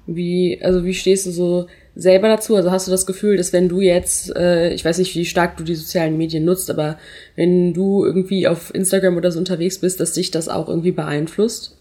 Wie 0.05 0.59
also 0.61 0.85
wie 0.85 0.93
stehst 0.93 1.25
du 1.25 1.31
so 1.31 1.67
selber 1.95 2.27
dazu? 2.27 2.55
Also 2.55 2.71
hast 2.71 2.87
du 2.87 2.91
das 2.91 3.05
Gefühl, 3.05 3.37
dass 3.37 3.53
wenn 3.53 3.69
du 3.69 3.81
jetzt, 3.81 4.35
äh, 4.35 4.73
ich 4.73 4.83
weiß 4.83 4.97
nicht, 4.97 5.15
wie 5.15 5.25
stark 5.25 5.57
du 5.57 5.63
die 5.63 5.75
sozialen 5.75 6.17
Medien 6.17 6.45
nutzt, 6.45 6.69
aber 6.69 6.97
wenn 7.35 7.73
du 7.73 8.03
irgendwie 8.03 8.47
auf 8.47 8.73
Instagram 8.73 9.17
oder 9.17 9.31
so 9.31 9.39
unterwegs 9.39 9.79
bist, 9.79 9.99
dass 9.99 10.13
dich 10.13 10.31
das 10.31 10.49
auch 10.49 10.67
irgendwie 10.67 10.91
beeinflusst? 10.91 11.77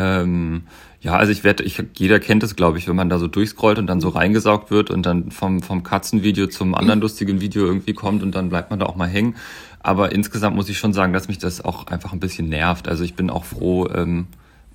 Ähm, 0.00 0.62
ja, 1.02 1.16
also 1.16 1.32
ich 1.32 1.44
werde, 1.44 1.62
ich, 1.62 1.82
jeder 1.96 2.20
kennt 2.20 2.42
es, 2.42 2.56
glaube 2.56 2.78
ich, 2.78 2.88
wenn 2.88 2.96
man 2.96 3.08
da 3.08 3.18
so 3.18 3.26
durchscrollt 3.26 3.78
und 3.78 3.86
dann 3.86 4.00
so 4.00 4.08
reingesaugt 4.08 4.70
wird 4.70 4.90
und 4.90 5.04
dann 5.04 5.30
vom, 5.30 5.62
vom 5.62 5.82
Katzenvideo 5.82 6.46
zum 6.46 6.74
anderen 6.74 7.00
lustigen 7.00 7.40
Video 7.40 7.64
irgendwie 7.64 7.94
kommt 7.94 8.22
und 8.22 8.34
dann 8.34 8.48
bleibt 8.48 8.70
man 8.70 8.78
da 8.78 8.86
auch 8.86 8.96
mal 8.96 9.08
hängen. 9.08 9.36
Aber 9.82 10.12
insgesamt 10.12 10.56
muss 10.56 10.68
ich 10.68 10.78
schon 10.78 10.92
sagen, 10.92 11.12
dass 11.12 11.28
mich 11.28 11.38
das 11.38 11.62
auch 11.62 11.86
einfach 11.86 12.12
ein 12.12 12.20
bisschen 12.20 12.48
nervt. 12.48 12.86
Also 12.86 13.02
ich 13.02 13.14
bin 13.14 13.30
auch 13.30 13.44
froh, 13.44 13.88
ähm, 13.88 14.26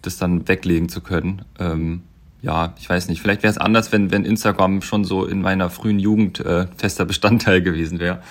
das 0.02 0.18
dann 0.18 0.48
weglegen 0.48 0.90
zu 0.90 1.02
können. 1.02 1.44
Ähm, 1.60 2.02
ja, 2.42 2.74
ich 2.80 2.90
weiß 2.90 3.08
nicht, 3.08 3.22
vielleicht 3.22 3.44
wäre 3.44 3.52
es 3.52 3.58
anders, 3.58 3.92
wenn, 3.92 4.12
wenn 4.12 4.26
Instagram 4.26 4.82
schon 4.82 5.04
so 5.04 5.26
in 5.26 5.42
meiner 5.42 5.70
frühen 5.70 6.00
Jugend 6.00 6.40
äh, 6.40 6.68
fester 6.78 7.06
Bestandteil 7.06 7.62
gewesen 7.64 8.00
wäre. 8.00 8.22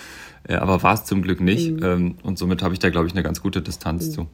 Äh, 0.49 0.57
aber 0.57 0.83
war 0.83 0.95
es 0.95 1.05
zum 1.05 1.23
Glück 1.23 1.41
nicht. 1.41 1.71
Mhm. 1.71 1.83
Ähm, 1.85 2.15
und 2.23 2.39
somit 2.39 2.63
habe 2.63 2.75
ich 2.75 2.81
da, 2.81 2.91
glaube 2.91 3.07
ich, 3.07 3.13
eine 3.13 3.23
ganz 3.23 3.41
gute 3.41 3.63
Distanz 3.63 4.09
mhm. 4.09 4.13
zu. 4.13 4.27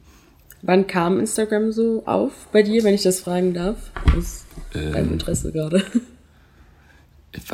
Wann 0.61 0.87
kam 0.87 1.19
Instagram 1.19 1.71
so 1.71 2.03
auf 2.05 2.31
bei 2.51 2.63
dir, 2.63 2.83
wenn 2.83 2.93
ich 2.93 3.03
das 3.03 3.19
fragen 3.21 3.53
darf? 3.53 3.77
Das 4.05 4.17
ist 4.17 4.45
ähm, 4.75 5.13
Interesse 5.13 5.51
gerade. 5.51 5.83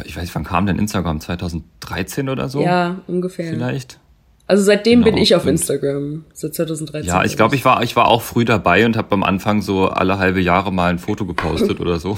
Ich 0.06 0.18
weiß, 0.18 0.34
wann 0.34 0.44
kam 0.44 0.66
denn 0.66 0.80
Instagram? 0.80 1.22
2013 1.22 2.30
oder 2.30 2.50
so? 2.50 2.62
Ja, 2.62 2.98
ungefähr. 3.08 3.52
Vielleicht. 3.52 4.00
Also 4.48 4.64
seitdem 4.64 5.02
genau, 5.04 5.14
bin 5.14 5.22
ich 5.22 5.36
auf 5.36 5.46
Instagram, 5.46 6.24
seit 6.34 6.56
2013. 6.56 7.08
Ja, 7.08 7.26
ich 7.26 7.36
glaube, 7.36 7.56
ich 7.56 7.66
war, 7.66 7.84
ich 7.84 7.96
war 7.96 8.08
auch 8.08 8.22
früh 8.22 8.46
dabei 8.46 8.86
und 8.86 8.96
habe 8.96 9.12
am 9.12 9.24
Anfang 9.24 9.62
so 9.62 9.88
alle 9.88 10.20
halbe 10.20 10.40
Jahre 10.40 10.72
mal 10.72 10.90
ein 10.90 11.00
Foto 11.00 11.26
gepostet 11.26 11.82
oder 11.82 12.00
so. 12.00 12.18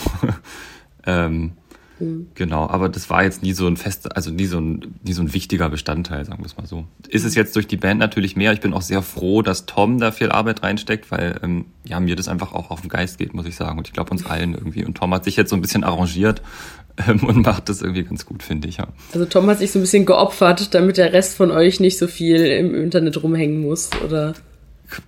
ähm, 1.08 1.54
Mhm. 2.00 2.28
Genau, 2.36 2.68
aber 2.68 2.90
das 2.90 3.10
war 3.10 3.24
jetzt 3.24 3.44
nie 3.44 3.54
so 3.54 3.68
ein 3.68 3.78
fest, 3.78 4.16
also 4.16 4.32
nie 4.32 4.46
so 4.46 4.60
ein, 4.60 4.96
nie 5.04 5.14
so 5.14 5.22
ein 5.22 5.34
wichtiger 5.34 5.70
Bestandteil, 5.70 6.26
sagen 6.26 6.42
wir 6.42 6.46
es 6.46 6.58
mal 6.58 6.66
so. 6.66 6.86
Ist 7.08 7.26
es 7.26 7.36
jetzt 7.36 7.56
durch 7.56 7.68
die 7.68 7.78
Band 7.78 8.00
natürlich 8.00 8.36
mehr. 8.36 8.54
Ich 8.54 8.62
bin 8.62 8.74
auch 8.74 8.82
sehr 8.82 9.02
froh, 9.02 9.42
dass 9.42 9.66
Tom 9.66 10.00
da 10.00 10.12
viel 10.12 10.32
Arbeit 10.32 10.64
reinsteckt, 10.64 11.12
weil 11.12 11.40
ähm, 11.44 11.66
ja 11.84 12.00
mir 12.00 12.16
das 12.16 12.28
einfach 12.28 12.54
auch 12.54 12.72
auf 12.72 12.82
den 12.82 12.90
Geist 12.90 13.18
geht, 13.18 13.34
muss 13.34 13.46
ich 13.46 13.56
sagen. 13.56 13.78
Und 13.78 13.88
ich 13.88 13.94
glaube 13.94 14.12
uns 14.12 14.26
allen 14.26 14.54
irgendwie. 14.54 14.86
Und 14.86 14.98
Tom 14.98 15.14
hat 15.14 15.24
sich 15.24 15.36
jetzt 15.36 15.50
so 15.50 15.56
ein 15.56 15.62
bisschen 15.62 15.84
arrangiert 15.84 16.42
ähm, 17.08 17.24
und 17.24 17.46
macht 17.46 17.70
das 17.70 17.82
irgendwie 17.82 18.04
ganz 18.04 18.26
gut, 18.26 18.44
finde 18.44 18.68
ich. 18.68 18.78
Ja. 18.78 18.88
Also 19.14 19.26
Tom 19.26 19.48
hat 19.48 19.60
sich 19.60 19.72
so 19.72 19.80
ein 19.80 19.84
bisschen 19.84 20.06
geopfert, 20.06 20.74
damit 20.74 20.98
der 20.98 21.14
Rest 21.14 21.36
von 21.36 21.52
euch 21.52 21.80
nicht 21.80 21.98
so 21.98 22.08
viel 22.08 22.46
im 22.46 22.76
Internet 22.76 23.22
rumhängen 23.22 23.62
muss, 23.62 23.90
oder? 24.06 24.34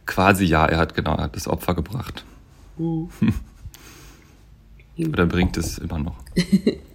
quasi 0.05 0.45
ja, 0.45 0.65
er 0.65 0.77
hat 0.77 0.93
genau, 0.93 1.15
er 1.15 1.23
hat 1.23 1.35
das 1.35 1.47
Opfer 1.47 1.73
gebracht. 1.73 2.23
Mhm. 2.77 3.09
Oder 5.07 5.25
bringt 5.25 5.57
es 5.57 5.77
immer 5.77 5.99
noch? 5.99 6.15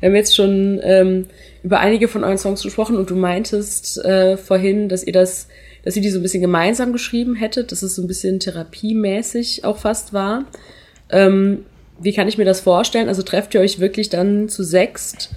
Wir 0.00 0.08
haben 0.08 0.16
jetzt 0.16 0.34
schon 0.34 0.80
ähm, 0.82 1.26
über 1.62 1.80
einige 1.80 2.08
von 2.08 2.24
euren 2.24 2.38
Songs 2.38 2.62
gesprochen 2.62 2.96
und 2.96 3.10
du 3.10 3.16
meintest 3.16 4.02
äh, 4.02 4.38
vorhin, 4.38 4.88
dass 4.88 5.04
ihr 5.04 5.12
das, 5.12 5.46
dass 5.84 5.94
ihr 5.94 6.02
die 6.02 6.08
so 6.08 6.18
ein 6.18 6.22
bisschen 6.22 6.40
gemeinsam 6.40 6.92
geschrieben 6.92 7.34
hättet, 7.34 7.70
dass 7.70 7.82
es 7.82 7.94
so 7.94 8.02
ein 8.02 8.08
bisschen 8.08 8.40
therapiemäßig 8.40 9.64
auch 9.64 9.76
fast 9.76 10.14
war. 10.14 10.46
Ähm, 11.10 11.66
wie 12.00 12.14
kann 12.14 12.28
ich 12.28 12.38
mir 12.38 12.46
das 12.46 12.60
vorstellen? 12.60 13.08
Also 13.08 13.22
trefft 13.22 13.54
ihr 13.54 13.60
euch 13.60 13.78
wirklich 13.78 14.08
dann 14.08 14.48
zu 14.48 14.64
sechst 14.64 15.34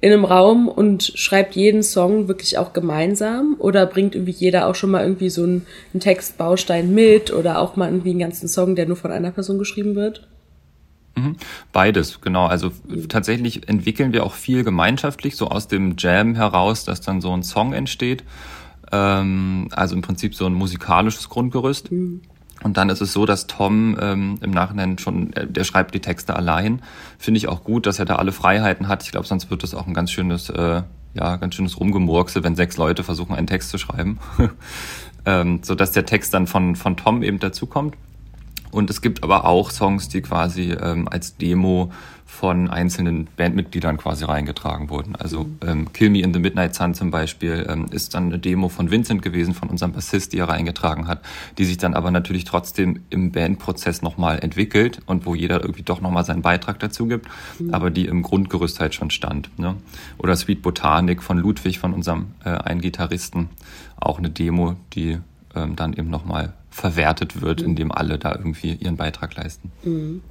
in 0.00 0.12
einem 0.12 0.24
Raum 0.24 0.68
und 0.68 1.02
schreibt 1.02 1.56
jeden 1.56 1.82
Song 1.82 2.28
wirklich 2.28 2.58
auch 2.58 2.72
gemeinsam? 2.72 3.56
Oder 3.58 3.86
bringt 3.86 4.14
irgendwie 4.14 4.30
jeder 4.30 4.68
auch 4.68 4.76
schon 4.76 4.90
mal 4.90 5.02
irgendwie 5.02 5.30
so 5.30 5.42
einen, 5.42 5.66
einen 5.92 6.00
Textbaustein 6.00 6.94
mit 6.94 7.32
oder 7.32 7.58
auch 7.58 7.74
mal 7.74 7.88
irgendwie 7.88 8.10
einen 8.10 8.20
ganzen 8.20 8.46
Song, 8.48 8.76
der 8.76 8.86
nur 8.86 8.96
von 8.96 9.10
einer 9.10 9.32
Person 9.32 9.58
geschrieben 9.58 9.96
wird? 9.96 10.28
Mhm. 11.16 11.36
Beides, 11.72 12.20
genau. 12.20 12.46
Also 12.46 12.72
tatsächlich 13.08 13.68
entwickeln 13.68 14.12
wir 14.12 14.24
auch 14.24 14.34
viel 14.34 14.64
gemeinschaftlich, 14.64 15.36
so 15.36 15.48
aus 15.48 15.68
dem 15.68 15.96
Jam 15.98 16.34
heraus, 16.34 16.84
dass 16.84 17.00
dann 17.00 17.20
so 17.20 17.32
ein 17.32 17.42
Song 17.42 17.72
entsteht. 17.72 18.24
Ähm, 18.92 19.68
also 19.72 19.94
im 19.94 20.02
Prinzip 20.02 20.34
so 20.34 20.46
ein 20.46 20.54
musikalisches 20.54 21.28
Grundgerüst. 21.28 21.92
Mhm. 21.92 22.22
Und 22.62 22.76
dann 22.76 22.90
ist 22.90 23.00
es 23.00 23.12
so, 23.12 23.24
dass 23.24 23.46
Tom 23.46 23.96
ähm, 24.00 24.38
im 24.42 24.50
Nachhinein 24.50 24.98
schon, 24.98 25.32
äh, 25.32 25.46
der 25.46 25.64
schreibt 25.64 25.94
die 25.94 26.00
Texte 26.00 26.36
allein. 26.36 26.82
Finde 27.18 27.38
ich 27.38 27.48
auch 27.48 27.64
gut, 27.64 27.86
dass 27.86 27.98
er 27.98 28.04
da 28.04 28.16
alle 28.16 28.32
Freiheiten 28.32 28.88
hat. 28.88 29.02
Ich 29.02 29.12
glaube, 29.12 29.26
sonst 29.26 29.50
wird 29.50 29.62
das 29.62 29.74
auch 29.74 29.86
ein 29.86 29.94
ganz 29.94 30.10
schönes, 30.10 30.50
äh, 30.50 30.82
ja, 31.14 31.36
ganz 31.36 31.54
schönes 31.54 31.80
Rumgemurkse, 31.80 32.44
wenn 32.44 32.56
sechs 32.56 32.76
Leute 32.76 33.02
versuchen, 33.02 33.34
einen 33.34 33.46
Text 33.46 33.70
zu 33.70 33.78
schreiben. 33.78 34.18
ähm, 35.24 35.60
so 35.62 35.74
dass 35.74 35.92
der 35.92 36.04
Text 36.04 36.34
dann 36.34 36.46
von, 36.46 36.76
von 36.76 36.96
Tom 36.96 37.22
eben 37.22 37.38
dazukommt. 37.38 37.96
Und 38.70 38.90
es 38.90 39.02
gibt 39.02 39.22
aber 39.22 39.44
auch 39.44 39.70
Songs, 39.70 40.08
die 40.08 40.22
quasi 40.22 40.72
ähm, 40.72 41.08
als 41.08 41.36
Demo 41.36 41.90
von 42.30 42.70
einzelnen 42.70 43.28
Bandmitgliedern 43.36 43.96
quasi 43.96 44.24
reingetragen 44.24 44.88
wurden. 44.88 45.16
Also 45.16 45.44
mhm. 45.44 45.58
ähm, 45.66 45.92
Kill 45.92 46.10
Me 46.10 46.20
in 46.20 46.32
the 46.32 46.38
Midnight 46.38 46.74
Sun 46.74 46.94
zum 46.94 47.10
Beispiel 47.10 47.66
ähm, 47.68 47.86
ist 47.90 48.14
dann 48.14 48.26
eine 48.26 48.38
Demo 48.38 48.68
von 48.68 48.90
Vincent 48.90 49.20
gewesen, 49.20 49.52
von 49.52 49.68
unserem 49.68 49.92
Bassist, 49.92 50.32
die 50.32 50.38
er 50.38 50.48
reingetragen 50.48 51.08
hat, 51.08 51.22
die 51.58 51.64
sich 51.64 51.76
dann 51.76 51.92
aber 51.92 52.10
natürlich 52.12 52.44
trotzdem 52.44 53.00
im 53.10 53.32
Bandprozess 53.32 54.00
nochmal 54.00 54.38
entwickelt 54.38 55.00
und 55.06 55.26
wo 55.26 55.34
jeder 55.34 55.60
irgendwie 55.60 55.82
doch 55.82 56.00
nochmal 56.00 56.24
seinen 56.24 56.40
Beitrag 56.40 56.78
dazu 56.78 57.06
gibt, 57.06 57.26
mhm. 57.58 57.74
aber 57.74 57.90
die 57.90 58.06
im 58.06 58.22
Grundgerüst 58.22 58.78
halt 58.78 58.94
schon 58.94 59.10
stand. 59.10 59.50
Ne? 59.58 59.76
Oder 60.16 60.36
Sweet 60.36 60.62
Botanik 60.62 61.22
von 61.22 61.36
Ludwig, 61.36 61.80
von 61.80 61.92
unserem 61.92 62.28
äh, 62.44 62.50
einen 62.50 62.80
Gitarristen, 62.80 63.50
auch 63.96 64.18
eine 64.18 64.30
Demo, 64.30 64.76
die 64.94 65.18
ähm, 65.54 65.74
dann 65.74 65.92
eben 65.94 66.08
nochmal 66.08 66.54
verwertet 66.70 67.42
wird, 67.42 67.60
mhm. 67.60 67.68
indem 67.68 67.92
alle 67.92 68.18
da 68.18 68.34
irgendwie 68.34 68.74
ihren 68.74 68.96
Beitrag 68.96 69.36
leisten. 69.36 69.70
Mhm. 69.84 70.22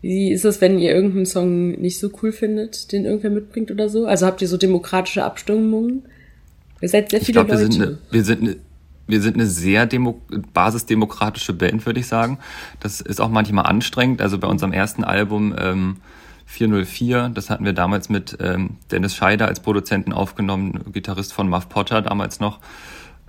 Wie 0.00 0.32
ist 0.32 0.44
es, 0.44 0.60
wenn 0.60 0.78
ihr 0.78 0.94
irgendeinen 0.94 1.24
Song 1.24 1.72
nicht 1.80 1.98
so 1.98 2.10
cool 2.22 2.30
findet, 2.30 2.92
den 2.92 3.06
irgendwer 3.06 3.30
mitbringt 3.30 3.70
oder 3.70 3.88
so? 3.88 4.06
Also 4.06 4.26
habt 4.26 4.42
ihr 4.42 4.48
so 4.48 4.58
demokratische 4.58 5.24
Abstimmungen? 5.24 6.02
Ihr 6.82 6.90
seid 6.90 7.10
sehr 7.10 7.20
viele 7.20 7.40
ich 7.40 7.46
glaub, 7.46 7.48
Leute. 7.48 7.58
Wir 7.60 7.70
sind 7.70 7.82
eine, 7.82 7.98
wir 8.10 8.24
sind 8.24 8.42
eine, 8.42 8.56
wir 9.06 9.22
sind 9.22 9.34
eine 9.36 9.46
sehr 9.46 9.86
demo 9.86 10.20
basisdemokratische 10.52 11.54
Band, 11.54 11.86
würde 11.86 12.00
ich 12.00 12.06
sagen. 12.06 12.38
Das 12.80 13.00
ist 13.00 13.20
auch 13.20 13.30
manchmal 13.30 13.64
anstrengend. 13.64 14.20
Also 14.20 14.38
bei 14.38 14.46
unserem 14.46 14.72
ersten 14.72 15.04
Album 15.04 15.54
ähm, 15.58 15.96
404, 16.46 17.30
das 17.30 17.48
hatten 17.48 17.64
wir 17.64 17.72
damals 17.72 18.10
mit 18.10 18.36
ähm, 18.40 18.76
Dennis 18.90 19.14
Scheider 19.14 19.46
als 19.46 19.60
Produzenten 19.60 20.12
aufgenommen, 20.12 20.84
Gitarrist 20.92 21.32
von 21.32 21.48
Muff 21.48 21.68
Potter 21.70 22.02
damals 22.02 22.40
noch. 22.40 22.60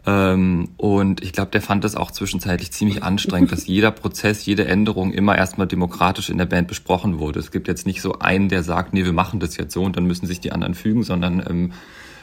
Ähm, 0.05 0.69
und 0.77 1.23
ich 1.23 1.33
glaube, 1.33 1.51
der 1.51 1.61
fand 1.61 1.83
das 1.83 1.95
auch 1.95 2.11
zwischenzeitlich 2.11 2.71
ziemlich 2.71 3.03
anstrengend, 3.03 3.51
dass 3.51 3.65
jeder 3.65 3.91
Prozess, 3.91 4.45
jede 4.45 4.65
Änderung 4.65 5.11
immer 5.11 5.35
erstmal 5.35 5.67
demokratisch 5.67 6.29
in 6.29 6.37
der 6.37 6.45
Band 6.45 6.67
besprochen 6.67 7.19
wurde. 7.19 7.39
Es 7.39 7.51
gibt 7.51 7.67
jetzt 7.67 7.85
nicht 7.85 8.01
so 8.01 8.19
einen, 8.19 8.49
der 8.49 8.63
sagt, 8.63 8.93
nee, 8.93 9.03
wir 9.03 9.13
machen 9.13 9.39
das 9.39 9.57
jetzt 9.57 9.73
so 9.73 9.83
und 9.83 9.97
dann 9.97 10.05
müssen 10.05 10.27
sich 10.27 10.39
die 10.39 10.51
anderen 10.51 10.75
fügen, 10.75 11.03
sondern 11.03 11.43
ähm, 11.47 11.73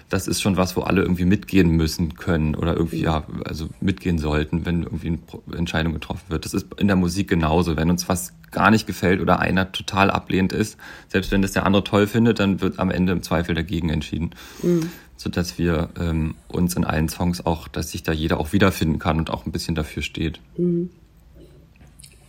das 0.09 0.29
ist 0.29 0.43
schon 0.43 0.59
was, 0.59 0.77
wo 0.77 0.83
alle 0.83 1.01
irgendwie 1.03 1.25
mitgehen 1.25 1.71
müssen 1.71 2.15
können 2.15 2.55
oder 2.55 2.77
irgendwie, 2.77 3.01
ja, 3.01 3.25
also 3.47 3.69
mitgehen 3.81 4.19
sollten, 4.19 4.67
wenn 4.67 4.83
irgendwie 4.83 5.19
eine 5.49 5.57
Entscheidung 5.57 5.95
getroffen 5.95 6.25
wird. 6.29 6.45
Das 6.45 6.53
ist 6.53 6.67
in 6.77 6.87
der 6.87 6.97
Musik 6.97 7.29
genauso. 7.29 7.77
Wenn 7.77 7.91
uns 7.91 8.09
was 8.11 8.35
gar 8.51 8.71
nicht 8.71 8.87
gefällt 8.87 9.23
oder 9.23 9.41
einer 9.41 9.73
total 9.73 10.11
ablehnend 10.11 10.53
ist, 10.53 10.77
selbst 11.09 11.33
wenn 11.33 11.41
das 11.41 11.53
der 11.53 11.65
andere 11.65 11.83
toll 11.83 12.07
findet, 12.07 12.41
dann 12.41 12.61
wird 12.61 12.79
am 12.79 12.91
Ende 12.91 13.13
im 13.13 13.23
Zweifel 13.23 13.55
dagegen 13.55 13.89
entschieden. 13.89 14.33
Mhm 14.63 14.91
so 15.23 15.31
dass 15.31 15.59
wir 15.59 15.89
ähm, 16.01 16.35
uns 16.49 16.75
in 16.75 16.85
allen 16.85 17.09
Songs 17.09 17.45
auch, 17.45 17.69
dass 17.69 17.91
sich 17.91 18.03
da 18.03 18.13
jeder 18.13 18.39
auch 18.39 18.53
wiederfinden 18.53 18.99
kann 18.99 19.19
und 19.19 19.31
auch 19.31 19.47
ein 19.47 19.53
bisschen 19.53 19.75
dafür 19.75 20.03
steht. 20.03 20.41
Mhm. 20.57 20.91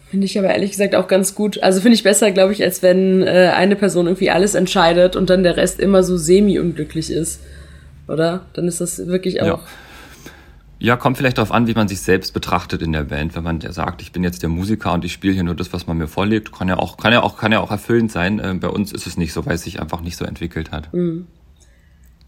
Finde 0.09 0.25
ich 0.25 0.37
aber 0.37 0.49
ehrlich 0.49 0.71
gesagt 0.71 0.93
auch 0.93 1.07
ganz 1.07 1.33
gut. 1.33 1.63
Also 1.63 1.81
finde 1.81 1.95
ich 1.95 2.03
besser, 2.03 2.31
glaube 2.31 2.53
ich, 2.53 2.61
als 2.61 2.83
wenn 2.83 3.23
äh, 3.23 3.51
eine 3.55 3.75
Person 3.75 4.05
irgendwie 4.05 4.29
alles 4.29 4.53
entscheidet 4.53 5.15
und 5.15 5.31
dann 5.31 5.41
der 5.41 5.57
Rest 5.57 5.79
immer 5.79 6.03
so 6.03 6.17
semi-unglücklich 6.17 7.09
ist. 7.09 7.41
Oder? 8.07 8.45
Dann 8.53 8.67
ist 8.67 8.79
das 8.79 9.07
wirklich 9.07 9.41
auch. 9.41 9.47
Ja. 9.47 9.59
Ja, 10.79 10.97
kommt 10.97 11.17
vielleicht 11.17 11.37
darauf 11.37 11.53
an, 11.53 11.65
wie 11.65 11.73
man 11.73 11.87
sich 11.87 12.01
selbst 12.01 12.33
betrachtet 12.33 12.81
in 12.81 12.91
der 12.91 13.05
Band. 13.05 13.37
Wenn 13.37 13.43
man 13.43 13.59
der 13.59 13.71
sagt, 13.71 14.01
ich 14.01 14.11
bin 14.11 14.21
jetzt 14.21 14.41
der 14.43 14.49
Musiker 14.49 14.91
und 14.91 15.05
ich 15.05 15.13
spiele 15.13 15.33
hier 15.33 15.43
nur 15.43 15.55
das, 15.55 15.71
was 15.71 15.87
man 15.87 15.97
mir 15.97 16.07
vorlegt, 16.07 16.51
kann 16.51 16.67
ja 16.67 16.77
auch, 16.77 16.97
kann 16.97 17.13
ja 17.13 17.23
auch, 17.23 17.37
kann 17.37 17.53
ja 17.53 17.61
auch 17.61 17.71
erfüllend 17.71 18.11
sein. 18.11 18.39
Äh, 18.39 18.53
bei 18.55 18.67
uns 18.67 18.91
ist 18.91 19.07
es 19.07 19.15
nicht 19.15 19.31
so, 19.31 19.45
weil 19.45 19.55
es 19.55 19.63
sich 19.63 19.79
einfach 19.79 20.01
nicht 20.01 20.17
so 20.17 20.25
entwickelt 20.25 20.71
hat. 20.71 20.93
Mhm. 20.93 21.25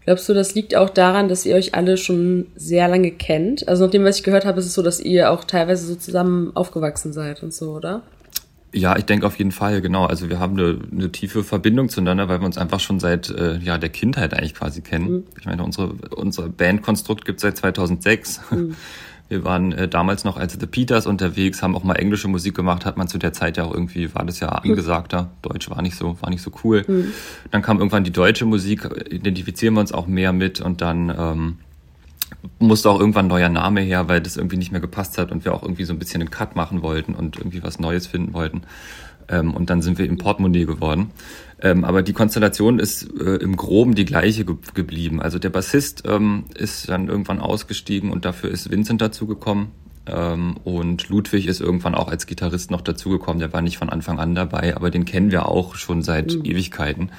Glaubst 0.06 0.28
du, 0.28 0.34
das 0.34 0.54
liegt 0.54 0.76
auch 0.76 0.88
daran, 0.88 1.28
dass 1.28 1.44
ihr 1.44 1.56
euch 1.56 1.74
alle 1.74 1.96
schon 1.96 2.46
sehr 2.54 2.86
lange 2.86 3.10
kennt? 3.10 3.66
Also 3.68 3.84
nach 3.84 3.90
dem, 3.90 4.04
was 4.04 4.18
ich 4.18 4.22
gehört 4.22 4.44
habe, 4.44 4.60
ist 4.60 4.66
es 4.66 4.74
so, 4.74 4.82
dass 4.82 5.00
ihr 5.00 5.32
auch 5.32 5.42
teilweise 5.42 5.84
so 5.84 5.96
zusammen 5.96 6.52
aufgewachsen 6.54 7.12
seid 7.12 7.42
und 7.42 7.52
so, 7.52 7.72
oder? 7.72 8.02
Ja, 8.72 8.96
ich 8.96 9.04
denke 9.04 9.26
auf 9.26 9.36
jeden 9.36 9.50
Fall, 9.50 9.80
genau. 9.80 10.06
Also 10.06 10.28
wir 10.28 10.38
haben 10.38 10.56
eine, 10.56 10.78
eine 10.92 11.10
tiefe 11.10 11.42
Verbindung 11.42 11.88
zueinander, 11.88 12.28
weil 12.28 12.40
wir 12.40 12.46
uns 12.46 12.56
einfach 12.56 12.78
schon 12.78 13.00
seit 13.00 13.30
äh, 13.30 13.58
ja, 13.58 13.78
der 13.78 13.88
Kindheit 13.88 14.32
eigentlich 14.32 14.54
quasi 14.54 14.80
kennen. 14.80 15.10
Mhm. 15.10 15.24
Ich 15.40 15.44
meine, 15.44 15.64
unsere, 15.64 15.88
unser 16.14 16.48
Bandkonstrukt 16.50 17.24
gibt 17.24 17.40
seit 17.40 17.56
2006. 17.56 18.42
Mhm. 18.52 18.76
Wir 19.28 19.44
waren 19.44 19.72
äh, 19.72 19.88
damals 19.88 20.24
noch 20.24 20.36
als 20.36 20.56
The 20.58 20.66
Peters 20.66 21.06
unterwegs, 21.06 21.62
haben 21.62 21.74
auch 21.74 21.82
mal 21.82 21.94
englische 21.94 22.28
Musik 22.28 22.54
gemacht, 22.54 22.84
hat 22.84 22.96
man 22.96 23.08
zu 23.08 23.18
der 23.18 23.32
Zeit 23.32 23.56
ja 23.56 23.64
auch 23.64 23.74
irgendwie, 23.74 24.14
war 24.14 24.24
das 24.24 24.38
ja 24.40 24.48
angesagter. 24.48 25.30
Deutsch 25.42 25.68
war 25.68 25.82
nicht 25.82 25.96
so, 25.96 26.16
war 26.20 26.30
nicht 26.30 26.42
so 26.42 26.52
cool. 26.62 26.84
Mhm. 26.86 27.12
Dann 27.50 27.62
kam 27.62 27.78
irgendwann 27.78 28.04
die 28.04 28.12
deutsche 28.12 28.46
Musik, 28.46 28.88
identifizieren 29.10 29.74
wir 29.74 29.80
uns 29.80 29.92
auch 29.92 30.06
mehr 30.06 30.32
mit 30.32 30.60
und 30.60 30.80
dann 30.80 31.12
ähm, 31.16 31.58
musste 32.58 32.88
auch 32.90 33.00
irgendwann 33.00 33.26
ein 33.26 33.28
neuer 33.28 33.48
Name 33.48 33.80
her, 33.80 34.08
weil 34.08 34.20
das 34.20 34.36
irgendwie 34.36 34.56
nicht 34.56 34.72
mehr 34.72 34.80
gepasst 34.80 35.18
hat 35.18 35.32
und 35.32 35.44
wir 35.44 35.54
auch 35.54 35.62
irgendwie 35.62 35.84
so 35.84 35.92
ein 35.92 35.98
bisschen 35.98 36.20
einen 36.20 36.30
Cut 36.30 36.56
machen 36.56 36.82
wollten 36.82 37.14
und 37.14 37.36
irgendwie 37.36 37.62
was 37.62 37.80
Neues 37.80 38.06
finden 38.06 38.32
wollten. 38.32 38.62
Ähm, 39.28 39.54
und 39.54 39.70
dann 39.70 39.82
sind 39.82 39.98
wir 39.98 40.06
im 40.06 40.18
Portemonnaie 40.18 40.66
geworden. 40.66 41.10
Ähm, 41.62 41.84
aber 41.84 42.02
die 42.02 42.12
Konstellation 42.12 42.78
ist 42.78 43.08
äh, 43.18 43.36
im 43.36 43.56
Groben 43.56 43.94
die 43.94 44.04
gleiche 44.04 44.44
ge 44.44 44.56
geblieben. 44.74 45.22
Also 45.22 45.38
der 45.38 45.50
Bassist 45.50 46.02
ähm, 46.06 46.44
ist 46.54 46.88
dann 46.88 47.08
irgendwann 47.08 47.40
ausgestiegen 47.40 48.10
und 48.10 48.24
dafür 48.24 48.50
ist 48.50 48.70
Vincent 48.70 49.00
dazugekommen. 49.00 49.68
Ähm, 50.06 50.56
und 50.64 51.08
Ludwig 51.08 51.46
ist 51.46 51.60
irgendwann 51.60 51.94
auch 51.94 52.08
als 52.08 52.26
Gitarrist 52.26 52.70
noch 52.70 52.82
dazugekommen. 52.82 53.40
Der 53.40 53.52
war 53.54 53.62
nicht 53.62 53.78
von 53.78 53.88
Anfang 53.88 54.18
an 54.18 54.34
dabei, 54.34 54.76
aber 54.76 54.90
den 54.90 55.06
kennen 55.06 55.30
wir 55.30 55.48
auch 55.48 55.76
schon 55.76 56.02
seit 56.02 56.34
mhm. 56.34 56.44
Ewigkeiten. 56.44 57.10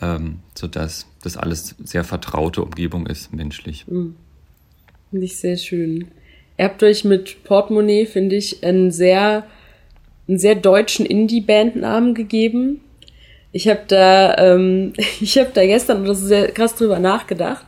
Ähm, 0.00 0.38
sodass 0.54 1.06
das 1.22 1.36
alles 1.36 1.76
sehr 1.84 2.04
vertraute 2.04 2.62
Umgebung 2.62 3.06
ist, 3.06 3.34
menschlich. 3.34 3.86
Mhm. 3.86 4.14
Finde 5.10 5.26
ich 5.26 5.36
sehr 5.36 5.58
schön. 5.58 6.06
Ihr 6.56 6.64
habt 6.64 6.82
euch 6.82 7.04
mit 7.04 7.44
Portemonnaie, 7.44 8.06
finde 8.06 8.36
ich, 8.36 8.64
einen 8.64 8.90
sehr, 8.90 9.44
einen 10.26 10.38
sehr 10.38 10.54
deutschen 10.54 11.04
Indie-Bandnamen 11.04 12.14
gegeben 12.14 12.80
ich 13.52 13.68
habe 13.68 13.80
da, 13.88 14.36
ähm, 14.38 14.92
ich 15.20 15.38
habe 15.38 15.50
da 15.52 15.64
gestern 15.64 16.02
oder 16.02 16.14
so 16.14 16.26
sehr 16.26 16.50
krass 16.52 16.74
drüber 16.74 16.98
nachgedacht, 16.98 17.66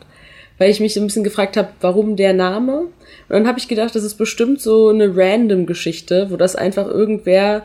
weil 0.58 0.70
ich 0.70 0.80
mich 0.80 0.94
so 0.94 1.00
ein 1.00 1.06
bisschen 1.06 1.24
gefragt 1.24 1.56
habe, 1.56 1.68
warum 1.80 2.16
der 2.16 2.32
Name. 2.32 2.80
Und 2.80 2.90
dann 3.28 3.46
habe 3.46 3.58
ich 3.58 3.68
gedacht, 3.68 3.94
das 3.94 4.04
ist 4.04 4.14
bestimmt 4.14 4.60
so 4.60 4.88
eine 4.88 5.16
random 5.16 5.66
Geschichte, 5.66 6.28
wo 6.30 6.36
das 6.36 6.56
einfach 6.56 6.86
irgendwer 6.86 7.64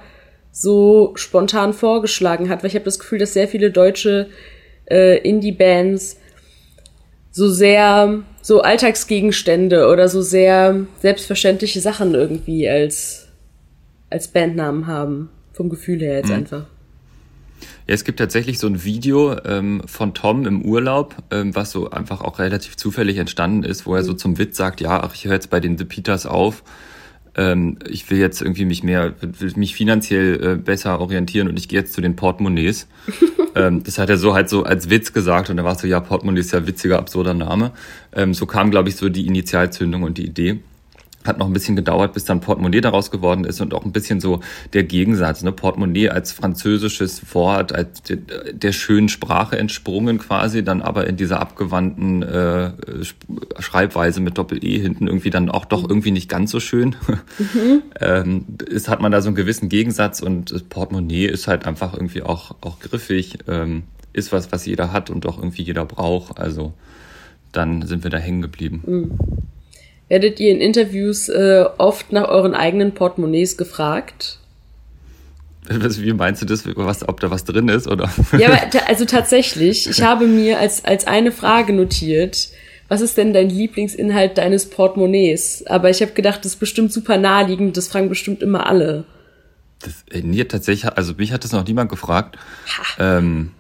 so 0.51 1.11
spontan 1.15 1.73
vorgeschlagen 1.73 2.49
hat, 2.49 2.63
weil 2.63 2.69
ich 2.69 2.75
habe 2.75 2.85
das 2.85 2.99
Gefühl, 2.99 3.19
dass 3.19 3.33
sehr 3.33 3.47
viele 3.47 3.69
deutsche 3.69 4.27
äh, 4.89 5.17
Indie-Bands 5.19 6.17
so 7.31 7.49
sehr 7.49 8.23
so 8.41 8.61
Alltagsgegenstände 8.61 9.87
oder 9.89 10.07
so 10.07 10.21
sehr 10.21 10.87
selbstverständliche 10.99 11.81
Sachen 11.81 12.15
irgendwie 12.15 12.67
als 12.67 13.27
als 14.09 14.29
Bandnamen 14.29 14.87
haben 14.87 15.29
vom 15.53 15.69
Gefühl 15.69 15.99
her 15.99 16.15
jetzt 16.15 16.29
mhm. 16.29 16.35
einfach. 16.35 16.65
Ja, 17.87 17.93
es 17.93 18.03
gibt 18.03 18.19
tatsächlich 18.19 18.59
so 18.59 18.67
ein 18.67 18.83
Video 18.83 19.37
ähm, 19.45 19.81
von 19.85 20.13
Tom 20.13 20.45
im 20.45 20.61
Urlaub, 20.63 21.15
ähm, 21.31 21.55
was 21.55 21.71
so 21.71 21.89
einfach 21.89 22.21
auch 22.21 22.39
relativ 22.39 22.77
zufällig 22.77 23.17
entstanden 23.17 23.63
ist, 23.63 23.85
wo 23.85 23.95
er 23.95 24.03
so 24.03 24.13
mhm. 24.13 24.17
zum 24.17 24.37
Witz 24.37 24.57
sagt, 24.57 24.81
ja, 24.81 25.01
ach, 25.03 25.13
ich 25.15 25.25
höre 25.25 25.33
jetzt 25.33 25.49
bei 25.49 25.59
den 25.59 25.77
The 25.77 25.85
Peters 25.85 26.25
auf. 26.25 26.63
Ähm, 27.35 27.77
ich 27.87 28.09
will 28.09 28.17
jetzt 28.17 28.41
irgendwie 28.41 28.65
mich 28.65 28.83
mehr, 28.83 29.13
will 29.21 29.53
mich 29.55 29.75
finanziell 29.75 30.43
äh, 30.43 30.55
besser 30.55 30.99
orientieren 30.99 31.47
und 31.47 31.57
ich 31.57 31.67
gehe 31.67 31.79
jetzt 31.79 31.93
zu 31.93 32.01
den 32.01 32.15
Portemonnaies. 32.15 32.87
ähm, 33.55 33.83
das 33.83 33.99
hat 33.99 34.09
er 34.09 34.17
so 34.17 34.33
halt 34.33 34.49
so 34.49 34.63
als 34.63 34.89
Witz 34.89 35.13
gesagt 35.13 35.49
und 35.49 35.57
da 35.57 35.63
war 35.63 35.75
so, 35.75 35.87
ja, 35.87 35.99
Portemonnaie 35.99 36.39
ist 36.39 36.51
ja 36.51 36.65
witziger, 36.65 36.97
absurder 36.97 37.33
Name. 37.33 37.71
Ähm, 38.13 38.33
so 38.33 38.45
kam, 38.47 38.71
glaube 38.71 38.89
ich, 38.89 38.95
so 38.95 39.09
die 39.09 39.27
Initialzündung 39.27 40.03
und 40.03 40.17
die 40.17 40.25
Idee 40.25 40.59
hat 41.27 41.37
noch 41.37 41.47
ein 41.47 41.53
bisschen 41.53 41.75
gedauert, 41.75 42.13
bis 42.13 42.25
dann 42.25 42.41
Portemonnaie 42.41 42.81
daraus 42.81 43.11
geworden 43.11 43.43
ist 43.43 43.61
und 43.61 43.73
auch 43.73 43.85
ein 43.85 43.91
bisschen 43.91 44.19
so 44.19 44.41
der 44.73 44.83
Gegensatz. 44.83 45.43
Ne? 45.43 45.51
Portemonnaie 45.51 46.09
als 46.09 46.31
französisches 46.31 47.33
Wort, 47.33 47.73
als 47.73 48.01
der, 48.03 48.17
der 48.17 48.71
schönen 48.71 49.09
Sprache 49.09 49.57
entsprungen 49.57 50.19
quasi, 50.19 50.63
dann 50.63 50.81
aber 50.81 51.07
in 51.07 51.17
dieser 51.17 51.39
abgewandten 51.39 52.23
äh, 52.23 52.71
Schreibweise 53.59 54.21
mit 54.21 54.37
Doppel-E 54.37 54.79
hinten 54.79 55.07
irgendwie 55.07 55.29
dann 55.29 55.49
auch 55.49 55.65
doch 55.65 55.87
irgendwie 55.87 56.11
nicht 56.11 56.29
ganz 56.29 56.51
so 56.51 56.59
schön. 56.59 56.95
Mhm. 57.37 57.81
ähm, 57.99 58.45
ist, 58.69 58.89
hat 58.89 59.01
man 59.01 59.11
da 59.11 59.21
so 59.21 59.27
einen 59.27 59.35
gewissen 59.35 59.69
Gegensatz 59.69 60.21
und 60.21 60.69
Portemonnaie 60.69 61.25
ist 61.25 61.47
halt 61.47 61.65
einfach 61.65 61.93
irgendwie 61.93 62.21
auch, 62.21 62.55
auch 62.61 62.79
griffig, 62.79 63.39
ähm, 63.47 63.83
ist 64.13 64.31
was, 64.31 64.51
was 64.51 64.65
jeder 64.65 64.91
hat 64.91 65.09
und 65.09 65.25
auch 65.25 65.37
irgendwie 65.37 65.63
jeder 65.63 65.85
braucht. 65.85 66.39
Also 66.39 66.73
dann 67.51 67.85
sind 67.85 68.03
wir 68.03 68.11
da 68.11 68.17
hängen 68.17 68.41
geblieben. 68.41 68.83
Mhm 68.85 69.47
werdet 70.09 70.39
ihr 70.39 70.51
in 70.51 70.61
Interviews 70.61 71.29
äh, 71.29 71.65
oft 71.77 72.11
nach 72.11 72.27
euren 72.27 72.53
eigenen 72.53 72.93
Portemonnaies 72.93 73.57
gefragt? 73.57 74.39
Wie 75.69 76.13
meinst 76.13 76.41
du 76.41 76.45
das, 76.45 76.63
was, 76.65 77.07
ob 77.07 77.19
da 77.19 77.29
was 77.29 77.43
drin 77.43 77.67
ist, 77.67 77.87
oder? 77.87 78.09
Ja, 78.37 78.61
also 78.87 79.05
tatsächlich, 79.05 79.89
ich 79.89 80.01
habe 80.01 80.25
mir 80.25 80.59
als, 80.59 80.85
als 80.85 81.07
eine 81.07 81.31
Frage 81.31 81.73
notiert, 81.73 82.49
was 82.87 83.01
ist 83.01 83.17
denn 83.17 83.33
dein 83.33 83.49
Lieblingsinhalt 83.49 84.37
deines 84.37 84.69
Portemonnaies? 84.69 85.65
Aber 85.67 85.89
ich 85.89 86.01
habe 86.01 86.13
gedacht, 86.13 86.39
das 86.39 86.53
ist 86.53 86.59
bestimmt 86.59 86.93
super 86.93 87.17
naheliegend, 87.17 87.75
das 87.75 87.89
fragen 87.89 88.07
bestimmt 88.07 88.41
immer 88.41 88.65
alle. 88.65 89.03
Das, 89.79 90.05
äh, 90.09 90.21
nee, 90.23 90.43
tatsächlich, 90.45 90.91
also 90.93 91.13
mich 91.15 91.33
hat 91.33 91.43
das 91.43 91.51
noch 91.51 91.67
niemand 91.67 91.89
gefragt. 91.89 92.37
Ähm, 92.97 93.51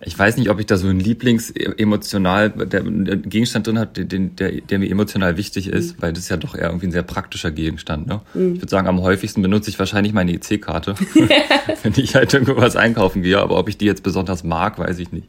Ich 0.00 0.16
weiß 0.18 0.36
nicht, 0.36 0.48
ob 0.50 0.60
ich 0.60 0.66
da 0.66 0.76
so 0.76 0.86
einen 0.86 1.00
Lieblings-emotional, 1.00 2.50
der, 2.50 2.82
der 2.82 3.16
Gegenstand 3.16 3.66
drin 3.66 3.78
hat, 3.78 3.96
den, 3.96 4.36
der, 4.36 4.52
der 4.52 4.78
mir 4.78 4.90
emotional 4.90 5.36
wichtig 5.36 5.68
ist, 5.68 5.96
mhm. 5.96 6.02
weil 6.02 6.12
das 6.12 6.24
ist 6.24 6.28
ja 6.28 6.36
doch 6.36 6.54
eher 6.54 6.66
irgendwie 6.66 6.86
ein 6.86 6.92
sehr 6.92 7.02
praktischer 7.02 7.50
Gegenstand. 7.50 8.06
Ne? 8.06 8.20
Mhm. 8.34 8.54
Ich 8.54 8.60
würde 8.60 8.70
sagen, 8.70 8.86
am 8.86 9.02
häufigsten 9.02 9.42
benutze 9.42 9.70
ich 9.70 9.78
wahrscheinlich 9.78 10.12
meine 10.12 10.32
EC-Karte, 10.32 10.94
wenn 11.82 11.92
ich 11.96 12.14
halt 12.14 12.32
irgendwo 12.32 12.56
was 12.56 12.76
einkaufen 12.76 13.22
gehe. 13.22 13.38
Aber 13.38 13.58
ob 13.58 13.68
ich 13.68 13.76
die 13.76 13.86
jetzt 13.86 14.02
besonders 14.02 14.44
mag, 14.44 14.78
weiß 14.78 14.98
ich 14.98 15.10
nicht. 15.10 15.26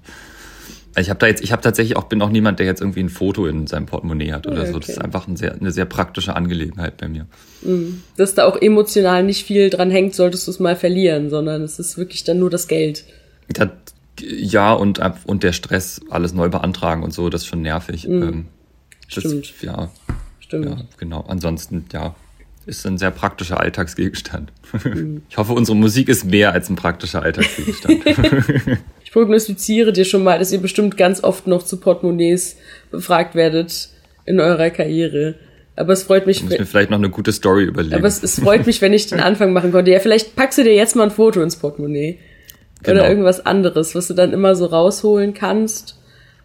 Ich 0.97 1.09
habe 1.09 1.19
da 1.19 1.27
jetzt, 1.27 1.43
ich 1.43 1.51
habe 1.51 1.61
tatsächlich 1.61 1.97
auch 1.97 2.05
bin 2.05 2.21
auch 2.21 2.29
niemand, 2.29 2.59
der 2.59 2.65
jetzt 2.65 2.81
irgendwie 2.81 3.01
ein 3.01 3.09
Foto 3.09 3.45
in 3.45 3.67
seinem 3.67 3.85
Portemonnaie 3.85 4.33
hat 4.33 4.47
oder 4.47 4.61
okay. 4.61 4.71
so. 4.71 4.79
Das 4.79 4.89
ist 4.89 5.01
einfach 5.01 5.27
ein 5.27 5.37
sehr, 5.37 5.53
eine 5.53 5.71
sehr 5.71 5.85
praktische 5.85 6.35
Angelegenheit 6.35 6.97
bei 6.97 7.07
mir. 7.07 7.27
Mhm. 7.61 8.03
Dass 8.17 8.33
da 8.33 8.45
auch 8.45 8.59
emotional 8.59 9.23
nicht 9.23 9.45
viel 9.45 9.69
dran 9.69 9.91
hängt, 9.91 10.15
solltest 10.15 10.47
du 10.47 10.51
es 10.51 10.59
mal 10.59 10.75
verlieren, 10.75 11.29
sondern 11.29 11.61
es 11.61 11.79
ist 11.79 11.97
wirklich 11.97 12.23
dann 12.23 12.39
nur 12.39 12.49
das 12.49 12.67
Geld. 12.67 13.05
Ja, 13.55 13.71
ja 14.21 14.73
und 14.73 15.01
und 15.25 15.43
der 15.43 15.53
Stress, 15.53 16.01
alles 16.09 16.33
neu 16.33 16.49
beantragen 16.49 17.03
und 17.03 17.13
so, 17.13 17.29
das 17.29 17.41
ist 17.41 17.47
schon 17.47 17.61
nervig. 17.61 18.07
Mhm. 18.07 18.23
Ähm, 18.23 18.45
das, 19.13 19.23
Stimmt. 19.23 19.53
Ja. 19.61 19.91
Stimmt. 20.39 20.65
Ja, 20.65 20.77
genau. 20.97 21.25
Ansonsten, 21.27 21.85
ja, 21.91 22.15
ist 22.65 22.85
ein 22.85 22.97
sehr 22.97 23.11
praktischer 23.11 23.59
Alltagsgegenstand. 23.59 24.51
Mhm. 24.83 25.21
Ich 25.29 25.37
hoffe, 25.37 25.53
unsere 25.53 25.75
Musik 25.75 26.09
ist 26.09 26.25
mehr 26.25 26.53
als 26.53 26.69
ein 26.69 26.75
praktischer 26.75 27.21
Alltagsgegenstand. 27.21 28.03
Ich 29.03 29.13
prognostiziere 29.13 29.91
dir 29.91 30.05
schon 30.05 30.23
mal, 30.23 30.37
dass 30.37 30.51
ihr 30.51 30.61
bestimmt 30.61 30.95
ganz 30.95 31.23
oft 31.23 31.47
noch 31.47 31.63
zu 31.63 31.77
Portemonnaies 31.77 32.57
befragt 32.91 33.33
werdet 33.33 33.89
in 34.25 34.39
eurer 34.39 34.69
Karriere. 34.69 35.33
Aber 35.75 35.93
es 35.93 36.03
freut 36.03 36.27
mich. 36.27 36.37
Ich 36.37 36.43
muss 36.43 36.59
mir 36.59 36.65
vielleicht 36.67 36.91
noch 36.91 36.99
eine 36.99 37.09
gute 37.09 37.31
Story 37.31 37.63
überlegen. 37.63 37.95
Aber 37.95 38.07
es, 38.07 38.21
es 38.21 38.39
freut 38.39 38.67
mich, 38.67 38.83
wenn 38.83 38.93
ich 38.93 39.07
den 39.07 39.19
Anfang 39.19 39.51
machen 39.51 39.71
konnte. 39.71 39.89
Ja, 39.89 39.99
vielleicht 39.99 40.35
packst 40.35 40.59
du 40.59 40.63
dir 40.63 40.75
jetzt 40.75 40.95
mal 40.95 41.05
ein 41.05 41.11
Foto 41.11 41.41
ins 41.41 41.55
Portemonnaie. 41.55 42.19
Genau. 42.83 43.01
Oder 43.01 43.09
irgendwas 43.09 43.45
anderes, 43.45 43.95
was 43.95 44.07
du 44.07 44.13
dann 44.13 44.33
immer 44.33 44.55
so 44.55 44.65
rausholen 44.65 45.33
kannst 45.33 45.99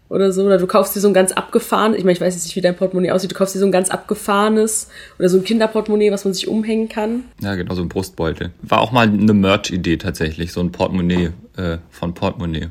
oder 0.09 0.31
so. 0.31 0.43
Oder 0.43 0.57
du 0.57 0.67
kaufst 0.67 0.95
dir 0.95 0.99
so 0.99 1.07
ein 1.07 1.13
ganz 1.13 1.31
abgefahrenes, 1.31 1.97
ich 1.97 2.03
meine, 2.03 2.13
ich 2.13 2.21
weiß 2.21 2.33
jetzt 2.33 2.45
nicht, 2.45 2.55
wie 2.55 2.61
dein 2.61 2.75
Portemonnaie 2.75 3.11
aussieht, 3.11 3.31
du 3.31 3.35
kaufst 3.35 3.55
dir 3.55 3.59
so 3.59 3.65
ein 3.65 3.71
ganz 3.71 3.89
abgefahrenes 3.89 4.89
oder 5.17 5.29
so 5.29 5.37
ein 5.37 5.43
Kinderportemonnaie, 5.43 6.11
was 6.11 6.25
man 6.25 6.33
sich 6.33 6.47
umhängen 6.47 6.89
kann. 6.89 7.23
Ja, 7.41 7.55
genau, 7.55 7.73
so 7.73 7.81
ein 7.81 7.89
Brustbeutel. 7.89 8.51
War 8.61 8.81
auch 8.81 8.91
mal 8.91 9.07
eine 9.07 9.33
Merch-Idee 9.33 9.97
tatsächlich, 9.97 10.51
so 10.51 10.59
ein 10.59 10.71
Portemonnaie 10.71 11.31
äh, 11.57 11.77
von 11.89 12.13
Portemonnaie. 12.13 12.69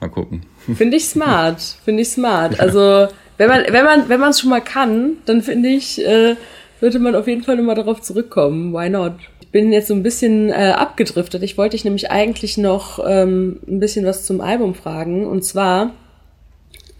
Mal 0.00 0.08
gucken. 0.08 0.42
Finde 0.74 0.96
ich 0.96 1.06
smart, 1.06 1.60
finde 1.84 2.02
ich 2.02 2.10
smart. 2.10 2.60
Also, 2.60 3.08
wenn 3.38 3.48
man, 3.48 3.64
wenn 3.68 3.84
man, 3.84 4.08
wenn 4.08 4.20
man 4.20 4.30
es 4.30 4.40
schon 4.40 4.50
mal 4.50 4.60
kann, 4.60 5.16
dann 5.26 5.42
finde 5.42 5.68
ich, 5.70 6.04
äh, 6.04 6.36
würde 6.80 6.98
man 6.98 7.14
auf 7.14 7.26
jeden 7.28 7.42
Fall 7.42 7.56
nochmal 7.56 7.76
darauf 7.76 8.00
zurückkommen. 8.02 8.72
Why 8.72 8.88
not? 8.88 9.14
Ich 9.52 9.60
bin 9.60 9.70
jetzt 9.70 9.88
so 9.88 9.94
ein 9.94 10.02
bisschen 10.02 10.48
äh, 10.48 10.72
abgedriftet. 10.74 11.42
Ich 11.42 11.58
wollte 11.58 11.76
dich 11.76 11.84
nämlich 11.84 12.10
eigentlich 12.10 12.56
noch 12.56 12.98
ähm, 13.06 13.60
ein 13.68 13.80
bisschen 13.80 14.06
was 14.06 14.24
zum 14.24 14.40
Album 14.40 14.74
fragen. 14.74 15.26
Und 15.26 15.44
zwar, 15.44 15.92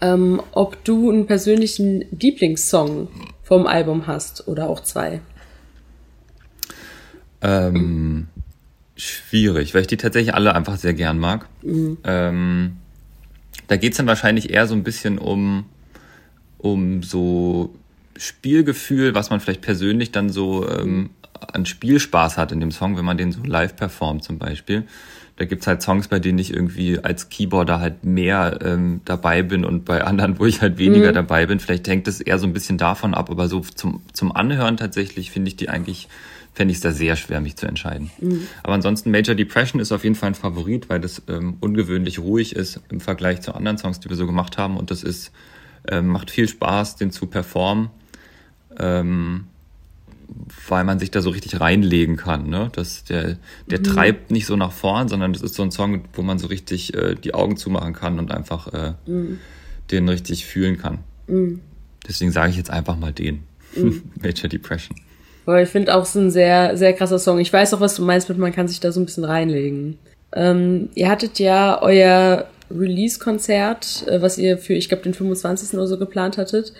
ähm, 0.01 0.39
ob 0.51 0.83
du 0.83 1.09
einen 1.09 1.25
persönlichen 1.25 2.05
Lieblingssong 2.11 3.07
vom 3.41 3.65
Album 3.65 4.05
hast 4.05 4.47
oder 4.47 4.69
auch 4.69 4.81
zwei. 4.81 5.19
Ähm, 7.41 8.27
schwierig, 8.95 9.73
weil 9.73 9.81
ich 9.81 9.87
die 9.87 9.97
tatsächlich 9.97 10.35
alle 10.35 10.53
einfach 10.53 10.77
sehr 10.77 10.93
gern 10.93 11.17
mag. 11.17 11.49
Mhm. 11.63 11.97
Ähm, 12.03 12.77
da 13.65 13.77
geht 13.77 13.93
es 13.93 13.97
dann 13.97 14.05
wahrscheinlich 14.05 14.51
eher 14.51 14.67
so 14.67 14.75
ein 14.75 14.83
bisschen 14.83 15.17
um, 15.17 15.65
um 16.59 17.01
so 17.01 17.73
Spielgefühl, 18.15 19.15
was 19.15 19.31
man 19.31 19.39
vielleicht 19.39 19.61
persönlich 19.61 20.11
dann 20.11 20.29
so 20.29 20.69
ähm, 20.69 21.09
an 21.51 21.65
Spielspaß 21.65 22.37
hat 22.37 22.51
in 22.51 22.59
dem 22.59 22.71
Song, 22.71 22.97
wenn 22.97 23.05
man 23.05 23.17
den 23.17 23.31
so 23.31 23.43
live 23.43 23.75
performt 23.75 24.23
zum 24.23 24.37
Beispiel 24.37 24.85
da 25.35 25.45
gibt's 25.45 25.65
halt 25.65 25.81
Songs, 25.81 26.07
bei 26.07 26.19
denen 26.19 26.37
ich 26.37 26.53
irgendwie 26.53 26.99
als 26.99 27.29
Keyboarder 27.29 27.79
halt 27.79 28.03
mehr 28.03 28.59
ähm, 28.63 29.01
dabei 29.05 29.41
bin 29.41 29.65
und 29.65 29.83
bei 29.83 30.03
anderen, 30.03 30.37
wo 30.39 30.45
ich 30.45 30.61
halt 30.61 30.77
weniger 30.77 31.09
mhm. 31.09 31.15
dabei 31.15 31.47
bin. 31.47 31.59
Vielleicht 31.59 31.87
hängt 31.87 32.07
es 32.07 32.21
eher 32.21 32.37
so 32.37 32.45
ein 32.45 32.53
bisschen 32.53 32.77
davon 32.77 33.13
ab, 33.13 33.31
aber 33.31 33.47
so 33.47 33.61
zum, 33.61 34.01
zum 34.13 34.31
Anhören 34.31 34.77
tatsächlich 34.77 35.31
finde 35.31 35.49
ich 35.49 35.55
die 35.55 35.69
eigentlich, 35.69 36.07
fände 36.53 36.71
ich 36.71 36.77
es 36.77 36.81
da 36.81 36.91
sehr 36.91 37.15
schwer, 37.15 37.41
mich 37.41 37.55
zu 37.55 37.65
entscheiden. 37.65 38.11
Mhm. 38.19 38.47
Aber 38.61 38.73
ansonsten 38.73 39.09
Major 39.09 39.33
Depression 39.33 39.81
ist 39.81 39.91
auf 39.91 40.03
jeden 40.03 40.15
Fall 40.15 40.29
ein 40.29 40.35
Favorit, 40.35 40.89
weil 40.89 40.99
das 40.99 41.23
ähm, 41.27 41.57
ungewöhnlich 41.61 42.19
ruhig 42.19 42.55
ist 42.55 42.79
im 42.89 42.99
Vergleich 42.99 43.41
zu 43.41 43.55
anderen 43.55 43.79
Songs, 43.79 43.99
die 43.99 44.09
wir 44.09 44.15
so 44.15 44.27
gemacht 44.27 44.59
haben. 44.59 44.77
Und 44.77 44.91
das 44.91 45.01
ist, 45.01 45.31
ähm, 45.87 46.07
macht 46.07 46.29
viel 46.29 46.47
Spaß, 46.47 46.97
den 46.97 47.09
zu 47.09 47.25
performen. 47.25 47.89
Ähm, 48.77 49.45
weil 50.67 50.83
man 50.83 50.99
sich 50.99 51.11
da 51.11 51.21
so 51.21 51.29
richtig 51.29 51.59
reinlegen 51.59 52.17
kann. 52.17 52.49
Ne? 52.49 52.69
Das, 52.73 53.03
der 53.03 53.37
der 53.69 53.79
mhm. 53.79 53.83
treibt 53.83 54.31
nicht 54.31 54.45
so 54.45 54.55
nach 54.55 54.71
vorn, 54.71 55.07
sondern 55.07 55.33
das 55.33 55.41
ist 55.41 55.55
so 55.55 55.63
ein 55.63 55.71
Song, 55.71 56.03
wo 56.13 56.21
man 56.21 56.39
so 56.39 56.47
richtig 56.47 56.93
äh, 56.93 57.15
die 57.15 57.33
Augen 57.33 57.57
zumachen 57.57 57.93
kann 57.93 58.19
und 58.19 58.31
einfach 58.31 58.73
äh, 58.73 58.93
mhm. 59.05 59.39
den 59.91 60.09
richtig 60.09 60.45
fühlen 60.45 60.77
kann. 60.77 60.99
Mhm. 61.27 61.61
Deswegen 62.07 62.31
sage 62.31 62.51
ich 62.51 62.57
jetzt 62.57 62.69
einfach 62.69 62.97
mal 62.97 63.13
den. 63.13 63.43
Mhm. 63.75 64.03
Major 64.21 64.49
Depression. 64.49 64.97
Aber 65.45 65.61
ich 65.61 65.69
finde 65.69 65.95
auch 65.95 66.05
so 66.05 66.19
ein 66.19 66.31
sehr, 66.31 66.77
sehr 66.77 66.93
krasser 66.93 67.19
Song. 67.19 67.39
Ich 67.39 67.51
weiß 67.51 67.73
auch, 67.73 67.79
was 67.79 67.95
du 67.95 68.03
meinst 68.03 68.29
mit, 68.29 68.37
man 68.37 68.53
kann 68.53 68.67
sich 68.67 68.79
da 68.79 68.91
so 68.91 68.99
ein 68.99 69.05
bisschen 69.05 69.25
reinlegen. 69.25 69.97
Ähm, 70.33 70.89
ihr 70.95 71.09
hattet 71.09 71.39
ja 71.39 71.81
euer 71.81 72.47
Release-Konzert, 72.71 74.07
äh, 74.07 74.21
was 74.21 74.37
ihr 74.37 74.57
für, 74.57 74.73
ich 74.73 74.87
glaube, 74.87 75.03
den 75.03 75.13
25. 75.13 75.73
oder 75.77 75.87
so 75.87 75.97
geplant 75.97 76.37
hattet, 76.37 76.73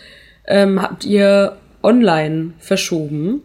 ähm, 0.48 0.82
habt 0.82 1.06
ihr 1.06 1.58
online 1.84 2.54
verschoben, 2.60 3.42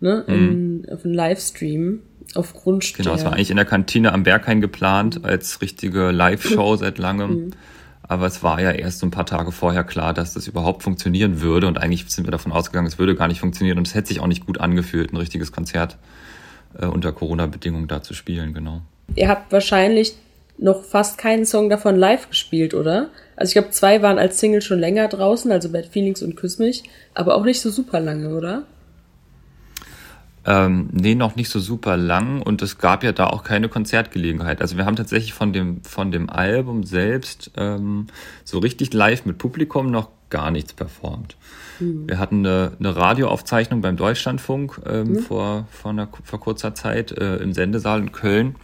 ne, 0.00 0.24
mhm. 0.26 0.34
in, 0.34 0.86
auf 0.90 1.04
einen 1.04 1.14
Livestream 1.14 2.00
aufgrund 2.34 2.94
Genau, 2.94 3.14
es 3.14 3.24
war 3.24 3.32
eigentlich 3.32 3.50
in 3.50 3.56
der 3.56 3.66
Kantine 3.66 4.12
am 4.12 4.22
Berghain 4.22 4.60
geplant 4.60 5.24
als 5.24 5.60
richtige 5.60 6.10
Live-Show 6.10 6.76
seit 6.76 6.98
langem. 6.98 7.30
Mhm. 7.30 7.50
Aber 8.02 8.26
es 8.26 8.42
war 8.42 8.60
ja 8.60 8.72
erst 8.72 8.98
so 8.98 9.06
ein 9.06 9.12
paar 9.12 9.26
Tage 9.26 9.52
vorher 9.52 9.84
klar, 9.84 10.12
dass 10.12 10.34
das 10.34 10.48
überhaupt 10.48 10.82
funktionieren 10.82 11.40
würde. 11.40 11.68
Und 11.68 11.78
eigentlich 11.78 12.06
sind 12.08 12.26
wir 12.26 12.32
davon 12.32 12.50
ausgegangen, 12.50 12.88
es 12.88 12.98
würde 12.98 13.14
gar 13.14 13.28
nicht 13.28 13.38
funktionieren. 13.38 13.78
Und 13.78 13.86
es 13.86 13.94
hätte 13.94 14.08
sich 14.08 14.18
auch 14.18 14.26
nicht 14.26 14.46
gut 14.46 14.58
angefühlt, 14.58 15.12
ein 15.12 15.16
richtiges 15.16 15.52
Konzert 15.52 15.96
äh, 16.76 16.86
unter 16.86 17.12
Corona-Bedingungen 17.12 17.86
da 17.86 18.02
zu 18.02 18.14
spielen, 18.14 18.52
genau. 18.52 18.82
Ihr 19.14 19.28
habt 19.28 19.52
wahrscheinlich 19.52 20.14
noch 20.60 20.84
fast 20.84 21.18
keinen 21.18 21.46
Song 21.46 21.70
davon 21.70 21.96
live 21.96 22.28
gespielt, 22.28 22.74
oder? 22.74 23.10
Also 23.36 23.50
ich 23.50 23.54
glaube, 23.54 23.70
zwei 23.70 24.02
waren 24.02 24.18
als 24.18 24.38
Single 24.38 24.62
schon 24.62 24.78
länger 24.78 25.08
draußen, 25.08 25.50
also 25.50 25.70
Bad 25.70 25.86
Feelings 25.86 26.22
und 26.22 26.36
Küss 26.36 26.58
mich, 26.58 26.84
aber 27.14 27.34
auch 27.34 27.44
nicht 27.44 27.60
so 27.60 27.70
super 27.70 28.00
lange, 28.00 28.36
oder? 28.36 28.64
Ähm, 30.46 30.88
nee, 30.92 31.14
noch 31.14 31.36
nicht 31.36 31.50
so 31.50 31.60
super 31.60 31.96
lang 31.96 32.40
und 32.40 32.62
es 32.62 32.78
gab 32.78 33.04
ja 33.04 33.12
da 33.12 33.26
auch 33.26 33.44
keine 33.44 33.68
Konzertgelegenheit. 33.68 34.62
Also 34.62 34.76
wir 34.76 34.86
haben 34.86 34.96
tatsächlich 34.96 35.34
von 35.34 35.52
dem, 35.52 35.82
von 35.84 36.10
dem 36.10 36.30
Album 36.30 36.84
selbst 36.84 37.50
ähm, 37.56 38.06
so 38.44 38.58
richtig 38.58 38.92
live 38.94 39.26
mit 39.26 39.38
Publikum 39.38 39.90
noch 39.90 40.08
gar 40.30 40.50
nichts 40.50 40.72
performt. 40.72 41.36
Mhm. 41.78 42.08
Wir 42.08 42.18
hatten 42.18 42.46
eine, 42.46 42.72
eine 42.78 42.96
Radioaufzeichnung 42.96 43.80
beim 43.82 43.96
Deutschlandfunk 43.96 44.80
ähm, 44.86 45.08
mhm. 45.08 45.18
vor, 45.18 45.66
vor, 45.70 45.90
einer, 45.90 46.08
vor 46.24 46.40
kurzer 46.40 46.74
Zeit 46.74 47.12
äh, 47.12 47.36
im 47.36 47.52
Sendesaal 47.52 48.00
in 48.00 48.12
Köln. 48.12 48.56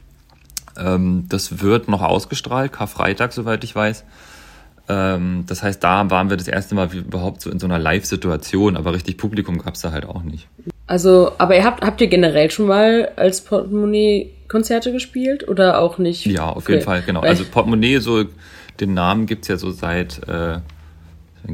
Ähm, 0.79 1.25
das 1.29 1.61
wird 1.63 1.89
noch 1.89 2.03
ausgestrahlt, 2.03 2.73
Karfreitag, 2.73 3.33
soweit 3.33 3.65
ich 3.65 3.75
weiß. 3.75 4.05
Ähm, 4.89 5.45
das 5.47 5.63
heißt, 5.63 5.83
da 5.83 6.11
waren 6.11 6.31
wir 6.31 6.37
das 6.37 6.49
erste 6.49 6.75
Mal 6.75 6.93
überhaupt 6.95 7.41
so 7.41 7.51
in 7.51 7.59
so 7.59 7.67
einer 7.67 7.79
Live-Situation, 7.79 8.77
aber 8.77 8.93
richtig 8.93 9.19
Publikum 9.19 9.59
gab's 9.59 9.81
da 9.81 9.91
halt 9.93 10.07
auch 10.07 10.23
nicht. 10.23 10.49
Also, 10.87 11.33
aber 11.39 11.57
ihr 11.57 11.65
habt, 11.65 11.85
habt 11.85 12.01
ihr 12.01 12.07
generell 12.07 12.51
schon 12.51 12.67
mal 12.67 13.11
als 13.17 13.41
Portemonnaie 13.41 14.31
Konzerte 14.49 14.93
gespielt 14.93 15.49
oder 15.49 15.81
auch 15.81 15.99
nicht? 15.99 16.25
Ja, 16.27 16.51
auf 16.51 16.59
okay. 16.59 16.75
jeden 16.75 16.85
Fall, 16.85 17.03
genau. 17.03 17.21
Also 17.21 17.45
Portemonnaie, 17.45 17.99
so 17.99 18.25
den 18.79 18.95
Namen 18.95 19.27
gibt's 19.27 19.49
ja 19.49 19.57
so 19.57 19.73
seit, 19.73 20.19
äh, 20.29 20.29
dann 20.29 20.63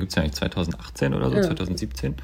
gibt's 0.01 0.15
ja 0.15 0.23
eigentlich 0.23 0.35
2018 0.35 1.15
oder 1.15 1.31
so, 1.31 1.37
ja. 1.37 1.43
2017. 1.43 2.17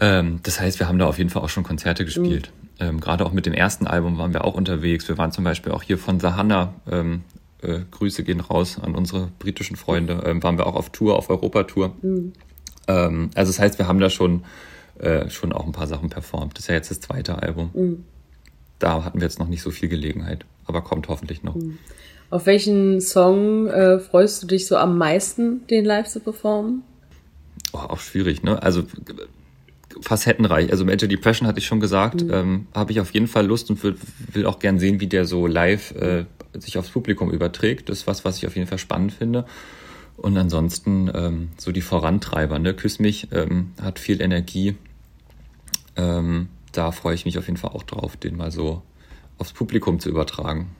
Ähm, 0.00 0.40
das 0.42 0.60
heißt, 0.60 0.78
wir 0.78 0.88
haben 0.88 0.98
da 0.98 1.06
auf 1.06 1.18
jeden 1.18 1.28
Fall 1.28 1.42
auch 1.42 1.50
schon 1.50 1.64
Konzerte 1.64 2.06
gespielt. 2.06 2.50
Mhm. 2.54 2.59
Ähm, 2.80 3.00
Gerade 3.00 3.26
auch 3.26 3.32
mit 3.32 3.46
dem 3.46 3.52
ersten 3.52 3.86
Album 3.86 4.18
waren 4.18 4.32
wir 4.32 4.44
auch 4.44 4.54
unterwegs. 4.54 5.06
Wir 5.08 5.18
waren 5.18 5.32
zum 5.32 5.44
Beispiel 5.44 5.72
auch 5.72 5.82
hier 5.82 5.98
von 5.98 6.18
Sahana 6.18 6.74
ähm, 6.90 7.22
äh, 7.62 7.80
Grüße 7.90 8.24
gehen 8.24 8.40
raus 8.40 8.78
an 8.80 8.94
unsere 8.94 9.28
britischen 9.38 9.76
Freunde, 9.76 10.22
ähm, 10.24 10.42
waren 10.42 10.56
wir 10.58 10.66
auch 10.66 10.74
auf 10.74 10.90
Tour, 10.90 11.16
auf 11.16 11.30
Europatour. 11.30 11.94
Mhm. 12.00 12.32
Ähm, 12.88 13.30
also 13.34 13.52
das 13.52 13.58
heißt, 13.58 13.78
wir 13.78 13.86
haben 13.86 14.00
da 14.00 14.10
schon, 14.10 14.44
äh, 14.98 15.28
schon 15.30 15.52
auch 15.52 15.66
ein 15.66 15.72
paar 15.72 15.86
Sachen 15.86 16.08
performt. 16.08 16.54
Das 16.54 16.64
ist 16.64 16.68
ja 16.68 16.74
jetzt 16.74 16.90
das 16.90 17.00
zweite 17.00 17.42
Album. 17.42 17.70
Mhm. 17.74 18.04
Da 18.78 19.04
hatten 19.04 19.20
wir 19.20 19.26
jetzt 19.26 19.38
noch 19.38 19.48
nicht 19.48 19.62
so 19.62 19.70
viel 19.70 19.88
Gelegenheit, 19.88 20.46
aber 20.64 20.82
kommt 20.82 21.08
hoffentlich 21.08 21.42
noch. 21.42 21.54
Mhm. 21.54 21.78
Auf 22.30 22.46
welchen 22.46 23.00
Song 23.00 23.66
äh, 23.66 23.98
freust 23.98 24.42
du 24.42 24.46
dich 24.46 24.66
so 24.66 24.76
am 24.76 24.96
meisten, 24.96 25.66
den 25.66 25.84
live 25.84 26.08
zu 26.08 26.20
performen? 26.20 26.82
Oh, 27.72 27.78
auch 27.78 27.98
schwierig, 27.98 28.42
ne? 28.42 28.62
Also 28.62 28.84
facettenreich. 30.00 30.70
Also 30.70 30.84
Major 30.84 31.08
Depression 31.08 31.46
hatte 31.46 31.58
ich 31.58 31.66
schon 31.66 31.80
gesagt, 31.80 32.22
mhm. 32.22 32.32
ähm, 32.32 32.66
habe 32.74 32.92
ich 32.92 33.00
auf 33.00 33.12
jeden 33.12 33.26
Fall 33.26 33.46
Lust 33.46 33.70
und 33.70 33.82
will, 33.82 33.96
will 34.32 34.46
auch 34.46 34.58
gern 34.58 34.78
sehen, 34.78 35.00
wie 35.00 35.06
der 35.06 35.24
so 35.24 35.46
live 35.46 35.92
äh, 35.92 36.24
sich 36.58 36.78
aufs 36.78 36.90
Publikum 36.90 37.30
überträgt. 37.30 37.88
Das 37.88 38.00
ist 38.00 38.06
was, 38.06 38.24
was 38.24 38.38
ich 38.38 38.46
auf 38.46 38.56
jeden 38.56 38.66
Fall 38.66 38.78
spannend 38.78 39.12
finde. 39.12 39.44
Und 40.16 40.36
ansonsten 40.36 41.10
ähm, 41.14 41.48
so 41.56 41.72
die 41.72 41.80
Vorantreiber, 41.80 42.58
ne? 42.58 42.74
Küss 42.74 42.98
mich, 42.98 43.28
ähm, 43.32 43.72
hat 43.80 43.98
viel 43.98 44.20
Energie. 44.20 44.76
Ähm, 45.96 46.48
da 46.72 46.92
freue 46.92 47.14
ich 47.14 47.24
mich 47.24 47.38
auf 47.38 47.46
jeden 47.46 47.56
Fall 47.56 47.70
auch 47.70 47.82
drauf, 47.82 48.16
den 48.16 48.36
mal 48.36 48.50
so 48.50 48.82
aufs 49.38 49.52
Publikum 49.52 49.98
zu 49.98 50.08
übertragen. 50.10 50.70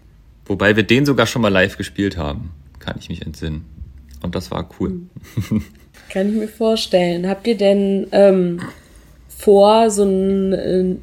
Wobei 0.44 0.76
wir 0.76 0.82
den 0.82 1.06
sogar 1.06 1.26
schon 1.26 1.42
mal 1.42 1.48
live 1.48 1.76
gespielt 1.76 2.16
haben, 2.16 2.50
kann 2.80 2.96
ich 2.98 3.08
mich 3.08 3.24
entsinnen. 3.24 3.64
Und 4.22 4.34
das 4.34 4.50
war 4.50 4.68
cool. 4.78 5.02
Kann 6.10 6.28
ich 6.28 6.34
mir 6.34 6.48
vorstellen. 6.48 7.26
Habt 7.28 7.46
ihr 7.46 7.56
denn 7.56 8.08
ähm, 8.12 8.60
vor, 9.40 9.90
so 9.90 10.04
ein, 10.04 10.52
äh, 10.52 10.96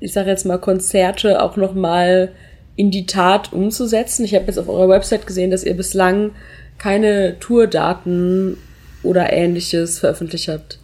ich 0.00 0.12
sage 0.12 0.30
jetzt 0.30 0.46
mal, 0.46 0.58
Konzerte 0.58 1.42
auch 1.42 1.56
noch 1.56 1.74
mal 1.74 2.32
in 2.76 2.90
die 2.90 3.06
Tat 3.06 3.52
umzusetzen? 3.52 4.24
Ich 4.24 4.34
habe 4.34 4.46
jetzt 4.46 4.58
auf 4.58 4.68
eurer 4.68 4.88
Website 4.88 5.26
gesehen, 5.26 5.50
dass 5.50 5.64
ihr 5.64 5.74
bislang 5.74 6.30
keine 6.78 7.38
Tourdaten 7.38 8.56
oder 9.02 9.32
ähnliches 9.32 9.98
veröffentlicht 9.98 10.48
habt. 10.48 10.78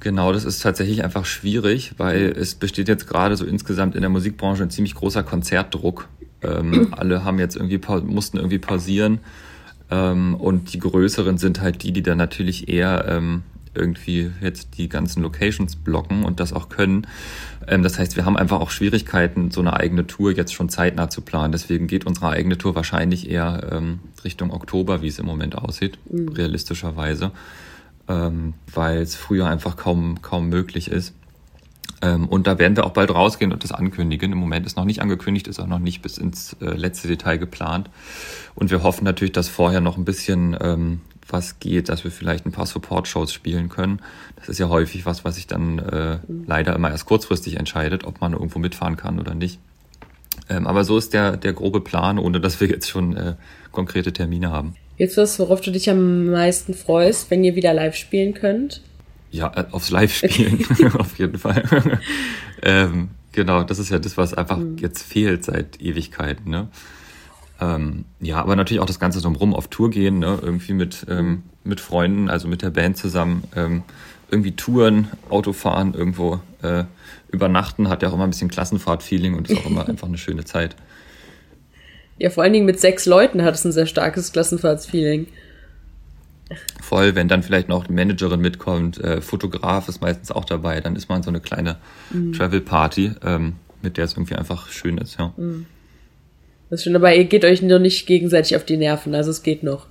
Genau, 0.00 0.32
das 0.32 0.44
ist 0.44 0.62
tatsächlich 0.62 1.02
einfach 1.02 1.24
schwierig, 1.24 1.94
weil 1.96 2.26
es 2.36 2.54
besteht 2.54 2.88
jetzt 2.88 3.06
gerade 3.06 3.36
so 3.36 3.46
insgesamt 3.46 3.94
in 3.94 4.02
der 4.02 4.10
Musikbranche 4.10 4.62
ein 4.62 4.70
ziemlich 4.70 4.94
großer 4.94 5.22
Konzertdruck. 5.22 6.08
Ähm, 6.42 6.88
alle 6.96 7.24
haben 7.24 7.38
jetzt 7.38 7.56
irgendwie 7.56 7.80
mussten 8.04 8.36
irgendwie 8.36 8.58
pausieren 8.58 9.20
ähm, 9.90 10.34
und 10.34 10.74
die 10.74 10.78
größeren 10.78 11.38
sind 11.38 11.62
halt 11.62 11.82
die, 11.82 11.92
die 11.92 12.02
dann 12.02 12.18
natürlich 12.18 12.68
eher 12.68 13.06
ähm, 13.08 13.42
irgendwie 13.76 14.32
jetzt 14.40 14.78
die 14.78 14.88
ganzen 14.88 15.22
Locations 15.22 15.76
blocken 15.76 16.24
und 16.24 16.40
das 16.40 16.52
auch 16.52 16.68
können. 16.68 17.06
Ähm, 17.66 17.82
das 17.82 17.98
heißt, 17.98 18.16
wir 18.16 18.24
haben 18.24 18.36
einfach 18.36 18.60
auch 18.60 18.70
Schwierigkeiten, 18.70 19.50
so 19.50 19.60
eine 19.60 19.74
eigene 19.74 20.06
Tour 20.06 20.32
jetzt 20.32 20.54
schon 20.54 20.68
zeitnah 20.68 21.10
zu 21.10 21.20
planen. 21.20 21.52
Deswegen 21.52 21.86
geht 21.86 22.06
unsere 22.06 22.30
eigene 22.30 22.58
Tour 22.58 22.74
wahrscheinlich 22.74 23.30
eher 23.30 23.68
ähm, 23.72 24.00
Richtung 24.24 24.52
Oktober, 24.52 25.02
wie 25.02 25.08
es 25.08 25.18
im 25.18 25.26
Moment 25.26 25.56
aussieht, 25.56 25.98
mhm. 26.10 26.28
realistischerweise, 26.28 27.30
ähm, 28.08 28.54
weil 28.72 28.98
es 28.98 29.16
früher 29.16 29.46
einfach 29.46 29.76
kaum, 29.76 30.22
kaum 30.22 30.48
möglich 30.48 30.90
ist. 30.90 31.14
Ähm, 32.02 32.28
und 32.28 32.46
da 32.46 32.58
werden 32.58 32.76
wir 32.76 32.84
auch 32.84 32.92
bald 32.92 33.10
rausgehen 33.10 33.52
und 33.52 33.64
das 33.64 33.72
ankündigen. 33.72 34.32
Im 34.32 34.38
Moment 34.38 34.66
ist 34.66 34.76
noch 34.76 34.84
nicht 34.84 35.00
angekündigt, 35.00 35.46
ist 35.48 35.60
auch 35.60 35.66
noch 35.66 35.78
nicht 35.78 36.02
bis 36.02 36.18
ins 36.18 36.54
äh, 36.60 36.66
letzte 36.66 37.08
Detail 37.08 37.38
geplant. 37.38 37.88
Und 38.54 38.70
wir 38.70 38.82
hoffen 38.82 39.04
natürlich, 39.04 39.32
dass 39.32 39.48
vorher 39.48 39.80
noch 39.80 39.96
ein 39.96 40.04
bisschen 40.04 40.56
ähm, 40.60 41.00
was 41.28 41.58
geht, 41.58 41.88
dass 41.88 42.04
wir 42.04 42.10
vielleicht 42.10 42.46
ein 42.46 42.52
paar 42.52 42.66
Support-Shows 42.66 43.32
spielen 43.32 43.68
können. 43.68 44.00
Das 44.36 44.48
ist 44.48 44.58
ja 44.58 44.68
häufig 44.68 45.06
was, 45.06 45.24
was 45.24 45.36
sich 45.36 45.46
dann 45.46 45.78
äh, 45.78 46.18
leider 46.46 46.74
immer 46.74 46.90
erst 46.90 47.06
kurzfristig 47.06 47.56
entscheidet, 47.56 48.04
ob 48.04 48.20
man 48.20 48.32
irgendwo 48.32 48.58
mitfahren 48.58 48.96
kann 48.96 49.18
oder 49.18 49.34
nicht. 49.34 49.58
Ähm, 50.48 50.66
aber 50.66 50.84
so 50.84 50.98
ist 50.98 51.14
der, 51.14 51.36
der 51.36 51.52
grobe 51.52 51.80
Plan, 51.80 52.18
ohne 52.18 52.40
dass 52.40 52.60
wir 52.60 52.68
jetzt 52.68 52.88
schon 52.88 53.16
äh, 53.16 53.34
konkrete 53.72 54.12
Termine 54.12 54.50
haben. 54.50 54.74
Jetzt 54.96 55.16
was, 55.16 55.38
worauf 55.38 55.60
du 55.60 55.70
dich 55.72 55.90
am 55.90 56.26
meisten 56.26 56.74
freust, 56.74 57.30
wenn 57.30 57.42
ihr 57.42 57.56
wieder 57.56 57.74
live 57.74 57.96
spielen 57.96 58.34
könnt? 58.34 58.82
Ja, 59.30 59.52
äh, 59.56 59.64
aufs 59.72 59.90
Live-Spielen, 59.90 60.64
auf 60.98 61.18
jeden 61.18 61.38
Fall. 61.38 61.64
ähm, 62.62 63.10
genau, 63.32 63.64
das 63.64 63.78
ist 63.78 63.90
ja 63.90 63.98
das, 63.98 64.16
was 64.16 64.34
einfach 64.34 64.58
mhm. 64.58 64.78
jetzt 64.78 65.02
fehlt 65.02 65.44
seit 65.44 65.80
Ewigkeiten. 65.80 66.50
Ne? 66.50 66.68
Ähm, 67.64 68.04
ja, 68.20 68.40
aber 68.40 68.56
natürlich 68.56 68.80
auch 68.80 68.86
das 68.86 69.00
Ganze 69.00 69.20
drumherum 69.20 69.54
auf 69.54 69.68
Tour 69.68 69.90
gehen, 69.90 70.18
ne? 70.18 70.38
irgendwie 70.42 70.74
mit, 70.74 71.06
ähm, 71.08 71.44
mit 71.62 71.80
Freunden, 71.80 72.28
also 72.28 72.48
mit 72.48 72.62
der 72.62 72.70
Band 72.70 72.96
zusammen, 72.96 73.44
ähm, 73.56 73.82
irgendwie 74.30 74.52
Touren, 74.52 75.08
Autofahren, 75.30 75.94
irgendwo 75.94 76.40
äh, 76.62 76.84
übernachten, 77.30 77.88
hat 77.88 78.02
ja 78.02 78.08
auch 78.08 78.14
immer 78.14 78.24
ein 78.24 78.30
bisschen 78.30 78.50
Klassenfahrt-Feeling 78.50 79.34
und 79.34 79.50
ist 79.50 79.58
auch 79.58 79.66
immer 79.66 79.88
einfach 79.88 80.08
eine 80.08 80.18
schöne 80.18 80.44
Zeit. 80.44 80.76
Ja, 82.18 82.30
vor 82.30 82.42
allen 82.42 82.52
Dingen 82.52 82.66
mit 82.66 82.80
sechs 82.80 83.06
Leuten 83.06 83.42
hat 83.42 83.54
es 83.54 83.64
ein 83.64 83.72
sehr 83.72 83.86
starkes 83.86 84.32
Klassenfahrtsfeeling. 84.32 85.26
Voll, 86.82 87.14
wenn 87.14 87.28
dann 87.28 87.42
vielleicht 87.42 87.68
noch 87.68 87.86
die 87.86 87.92
Managerin 87.92 88.40
mitkommt, 88.40 88.98
äh, 88.98 89.20
Fotograf 89.20 89.88
ist 89.88 90.00
meistens 90.00 90.30
auch 90.30 90.44
dabei, 90.44 90.80
dann 90.80 90.96
ist 90.96 91.08
man 91.08 91.22
so 91.22 91.30
eine 91.30 91.40
kleine 91.40 91.78
mhm. 92.10 92.32
Travel-Party, 92.34 93.12
ähm, 93.24 93.54
mit 93.82 93.96
der 93.96 94.04
es 94.04 94.12
irgendwie 94.12 94.34
einfach 94.34 94.68
schön 94.68 94.98
ist, 94.98 95.18
ja. 95.18 95.32
Mhm. 95.36 95.66
Das 96.70 96.80
ist 96.80 96.84
schön, 96.84 96.96
aber 96.96 97.14
ihr 97.14 97.24
geht 97.24 97.44
euch 97.44 97.62
nur 97.62 97.78
nicht 97.78 98.06
gegenseitig 98.06 98.56
auf 98.56 98.64
die 98.64 98.76
Nerven, 98.76 99.14
also 99.14 99.30
es 99.30 99.42
geht 99.42 99.62
noch. 99.62 99.86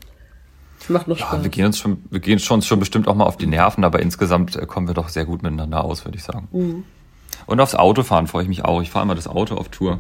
Es 0.79 0.89
macht 0.89 1.07
noch 1.07 1.17
Spaß. 1.17 1.33
Ja, 1.33 1.43
wir 1.43 1.49
gehen 1.49 1.65
uns 1.65 1.79
schon, 1.79 2.03
wir 2.09 2.19
gehen 2.19 2.39
schon, 2.39 2.61
schon 2.61 2.79
bestimmt 2.79 3.07
auch 3.07 3.15
mal 3.15 3.25
auf 3.25 3.37
die 3.37 3.45
Nerven, 3.45 3.83
aber 3.83 4.01
insgesamt 4.01 4.55
äh, 4.55 4.65
kommen 4.65 4.87
wir 4.87 4.93
doch 4.93 5.09
sehr 5.09 5.25
gut 5.25 5.43
miteinander 5.43 5.83
aus, 5.83 6.03
würde 6.03 6.17
ich 6.17 6.23
sagen. 6.23 6.49
Mhm. 6.51 6.83
Und 7.45 7.59
aufs 7.59 7.75
Autofahren 7.75 8.27
freue 8.27 8.43
ich 8.43 8.49
mich 8.49 8.65
auch. 8.65 8.81
Ich 8.81 8.89
fahre 8.89 9.03
immer 9.03 9.15
das 9.15 9.27
Auto 9.27 9.55
auf 9.55 9.69
Tour. 9.69 9.99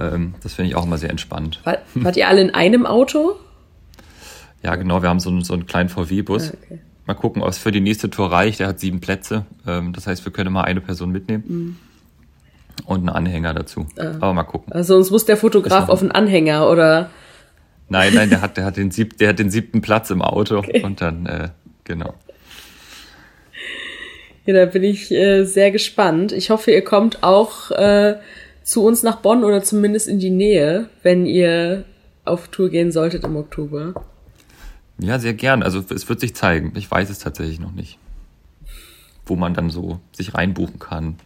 Ähm, 0.00 0.34
das 0.42 0.54
finde 0.54 0.70
ich 0.70 0.76
auch 0.76 0.84
immer 0.84 0.98
sehr 0.98 1.10
entspannt. 1.10 1.60
War, 1.64 1.78
wart 1.94 2.16
ihr 2.16 2.28
alle 2.28 2.40
in 2.40 2.50
einem 2.50 2.86
Auto? 2.86 3.36
Ja, 4.62 4.76
genau. 4.76 5.00
Wir 5.00 5.08
haben 5.08 5.20
so, 5.20 5.30
einen, 5.30 5.42
so 5.42 5.54
einen 5.54 5.64
kleinen 5.64 5.88
VW-Bus. 5.88 6.50
Ah, 6.50 6.56
okay. 6.62 6.80
Mal 7.06 7.14
gucken, 7.14 7.40
ob 7.40 7.48
es 7.48 7.56
für 7.56 7.72
die 7.72 7.80
nächste 7.80 8.10
Tour 8.10 8.30
reicht. 8.30 8.60
Der 8.60 8.66
hat 8.66 8.78
sieben 8.78 9.00
Plätze. 9.00 9.46
Ähm, 9.66 9.94
das 9.94 10.06
heißt, 10.06 10.22
wir 10.26 10.32
können 10.32 10.52
mal 10.52 10.64
eine 10.64 10.82
Person 10.82 11.10
mitnehmen. 11.10 11.44
Mhm 11.48 11.76
und 12.84 13.00
einen 13.00 13.08
Anhänger 13.08 13.54
dazu. 13.54 13.86
Ah. 13.98 14.14
Aber 14.20 14.34
mal 14.34 14.44
gucken. 14.44 14.72
Also 14.72 14.96
uns 14.96 15.10
muss 15.10 15.24
der 15.24 15.36
Fotograf 15.36 15.88
auf 15.88 16.00
einen 16.00 16.12
Anhänger 16.12 16.68
oder? 16.68 17.10
Nein, 17.88 18.14
nein, 18.14 18.30
der 18.30 18.40
hat, 18.40 18.56
der 18.56 18.64
hat 18.64 18.76
den 18.76 18.90
sieb, 18.90 19.18
der 19.18 19.30
hat 19.30 19.38
den 19.38 19.50
siebten 19.50 19.80
Platz 19.80 20.10
im 20.10 20.22
Auto 20.22 20.58
okay. 20.58 20.82
und 20.82 21.00
dann 21.00 21.26
äh, 21.26 21.48
genau. 21.84 22.14
Ja, 24.46 24.54
da 24.54 24.66
bin 24.66 24.84
ich 24.84 25.10
äh, 25.10 25.44
sehr 25.44 25.70
gespannt. 25.70 26.32
Ich 26.32 26.50
hoffe, 26.50 26.70
ihr 26.70 26.82
kommt 26.82 27.22
auch 27.22 27.70
äh, 27.72 28.16
zu 28.62 28.84
uns 28.84 29.02
nach 29.02 29.16
Bonn 29.16 29.44
oder 29.44 29.62
zumindest 29.62 30.08
in 30.08 30.18
die 30.18 30.30
Nähe, 30.30 30.88
wenn 31.02 31.26
ihr 31.26 31.84
auf 32.24 32.48
Tour 32.48 32.70
gehen 32.70 32.92
solltet 32.92 33.24
im 33.24 33.36
Oktober. 33.36 33.94
Ja, 34.98 35.18
sehr 35.18 35.34
gern. 35.34 35.62
Also 35.62 35.82
es 35.92 36.08
wird 36.08 36.20
sich 36.20 36.34
zeigen. 36.34 36.72
Ich 36.76 36.90
weiß 36.90 37.10
es 37.10 37.18
tatsächlich 37.18 37.58
noch 37.58 37.72
nicht, 37.72 37.98
wo 39.26 39.36
man 39.36 39.54
dann 39.54 39.70
so 39.70 40.00
sich 40.12 40.34
reinbuchen 40.34 40.78
kann, 40.78 41.16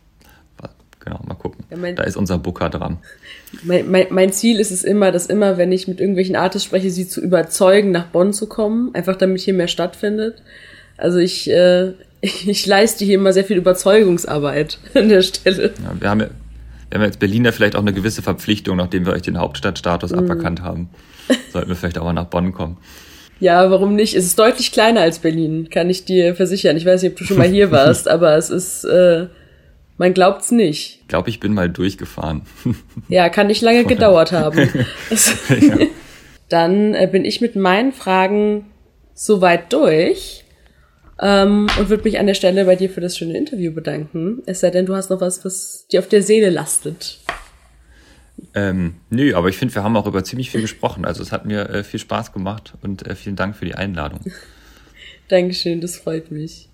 genau, 1.05 1.21
mal 1.27 1.35
gucken. 1.35 1.65
Ja, 1.71 1.77
mein, 1.77 1.97
da 1.97 2.03
ist 2.05 2.17
unser 2.17 2.39
Booker 2.39 2.71
dran. 2.71 2.99
Mein, 3.63 3.91
mein, 3.91 4.07
mein, 4.11 4.33
Ziel 4.33 4.61
ist 4.61 4.71
es 4.71 4.85
immer, 4.85 5.13
dass 5.13 5.27
immer, 5.27 5.59
wenn 5.59 5.73
ich 5.73 5.89
mit 5.89 6.01
irgendwelchen 6.01 6.37
Artists 6.37 6.67
spreche, 6.67 6.91
sie 6.91 7.07
zu 7.07 7.21
überzeugen, 7.21 7.91
nach 7.91 8.07
Bonn 8.07 8.33
zu 8.33 8.47
kommen, 8.47 8.95
einfach 8.95 9.17
damit 9.17 9.41
hier 9.41 9.55
mehr 9.55 9.69
stattfindet. 9.69 10.43
Also 10.97 11.19
ich, 11.19 11.51
äh, 11.51 11.93
ich 12.21 12.67
leiste 12.67 13.05
hier 13.05 13.17
immer 13.17 13.33
sehr 13.33 13.45
viel 13.45 13.57
Überzeugungsarbeit 13.57 14.79
an 14.95 15.09
der 15.09 15.23
Stelle. 15.23 15.75
Ja, 15.83 16.01
wir 16.01 16.11
haben 16.11 16.21
ja, 16.21 16.31
wir 16.91 16.99
haben 16.99 17.07
jetzt 17.07 17.19
Berliner 17.19 17.53
vielleicht 17.53 17.77
auch 17.77 17.81
eine 17.81 17.93
gewisse 17.93 18.23
Verpflichtung, 18.23 18.77
nachdem 18.77 19.07
wir 19.07 19.13
euch 19.13 19.23
den 19.23 19.39
Hauptstadtstatus 19.39 20.13
mm. 20.13 20.19
aberkannt 20.19 20.63
haben. 20.63 20.91
Sollten 21.53 21.69
wir 21.69 21.77
vielleicht 21.77 21.99
auch 21.99 22.05
mal 22.05 22.13
nach 22.13 22.27
Bonn 22.27 22.53
kommen. 22.53 22.77
Ja, 23.41 23.71
warum 23.71 23.97
nicht? 23.97 24.15
Es 24.15 24.25
ist 24.25 24.39
deutlich 24.39 24.71
kleiner 24.71 25.01
als 25.01 25.19
Berlin, 25.19 25.69
kann 25.71 25.91
ich 25.91 26.05
dir 26.05 26.35
versichern. 26.35 26.77
Ich 26.77 26.87
weiß 26.87 27.03
nicht, 27.03 27.13
ob 27.13 27.19
du 27.19 27.25
schon 27.25 27.39
mal 27.39 27.49
hier 27.49 27.71
warst, 27.73 28.09
aber 28.09 28.37
es 28.37 28.51
ist 28.51 28.85
äh, 28.85 29.27
man 29.97 30.13
glaubt's 30.13 30.51
nicht. 30.51 31.01
Ich 31.03 31.09
glaube, 31.09 31.31
ich 31.31 31.41
bin 31.41 31.55
mal 31.55 31.71
durchgefahren. 31.71 32.43
Ja, 33.09 33.29
kann 33.29 33.49
nicht 33.49 33.61
lange 33.61 33.85
gedauert 33.85 34.33
haben. 34.33 34.59
ja. 35.49 35.77
Dann 36.49 36.95
äh, 36.95 37.09
bin 37.11 37.25
ich 37.25 37.41
mit 37.41 37.55
meinen 37.55 37.93
Fragen 37.93 38.67
soweit 39.15 39.73
durch 39.73 40.45
ähm, 41.21 41.69
und 41.79 41.89
würde 41.91 42.05
mich 42.05 42.19
an 42.19 42.27
der 42.27 42.35
Stelle 42.35 42.65
bei 42.65 42.77
dir 42.77 42.91
für 42.91 43.01
das 43.01 43.17
schöne 43.17 43.37
Interview 43.37 43.73
bedanken. 43.73 44.43
Es 44.47 44.61
sei 44.61 44.71
denn, 44.71 44.87
du 44.87 44.95
hast 44.95 45.11
noch 45.11 45.21
was, 45.21 45.45
was 45.45 45.87
dir 45.89 46.01
auf 46.01 46.09
der 46.09 46.23
Seele 46.23 46.51
lastet. 46.51 47.19
Ähm, 48.55 48.97
nö, 49.11 49.35
aber 49.35 49.49
ich 49.49 49.57
finde, 49.57 49.75
wir 49.75 49.85
haben 49.85 49.97
auch 49.97 50.07
über 50.07 50.25
ziemlich 50.25 50.51
viel 50.51 50.61
gesprochen. 50.61 51.05
Also 51.05 51.23
es 51.23 51.31
hat 51.31 51.45
mir 51.45 51.69
äh, 51.71 51.85
viel 51.85 52.01
Spaß 52.01 52.33
gemacht 52.33 52.75
und 52.83 53.07
äh, 53.07 53.15
vielen 53.15 53.37
Dank 53.37 53.57
für 53.57 53.65
die 53.65 53.75
Einladung. 53.75 54.21
Dankeschön, 55.29 55.81
das 55.81 55.97
freut 55.97 56.31
mich. 56.31 56.69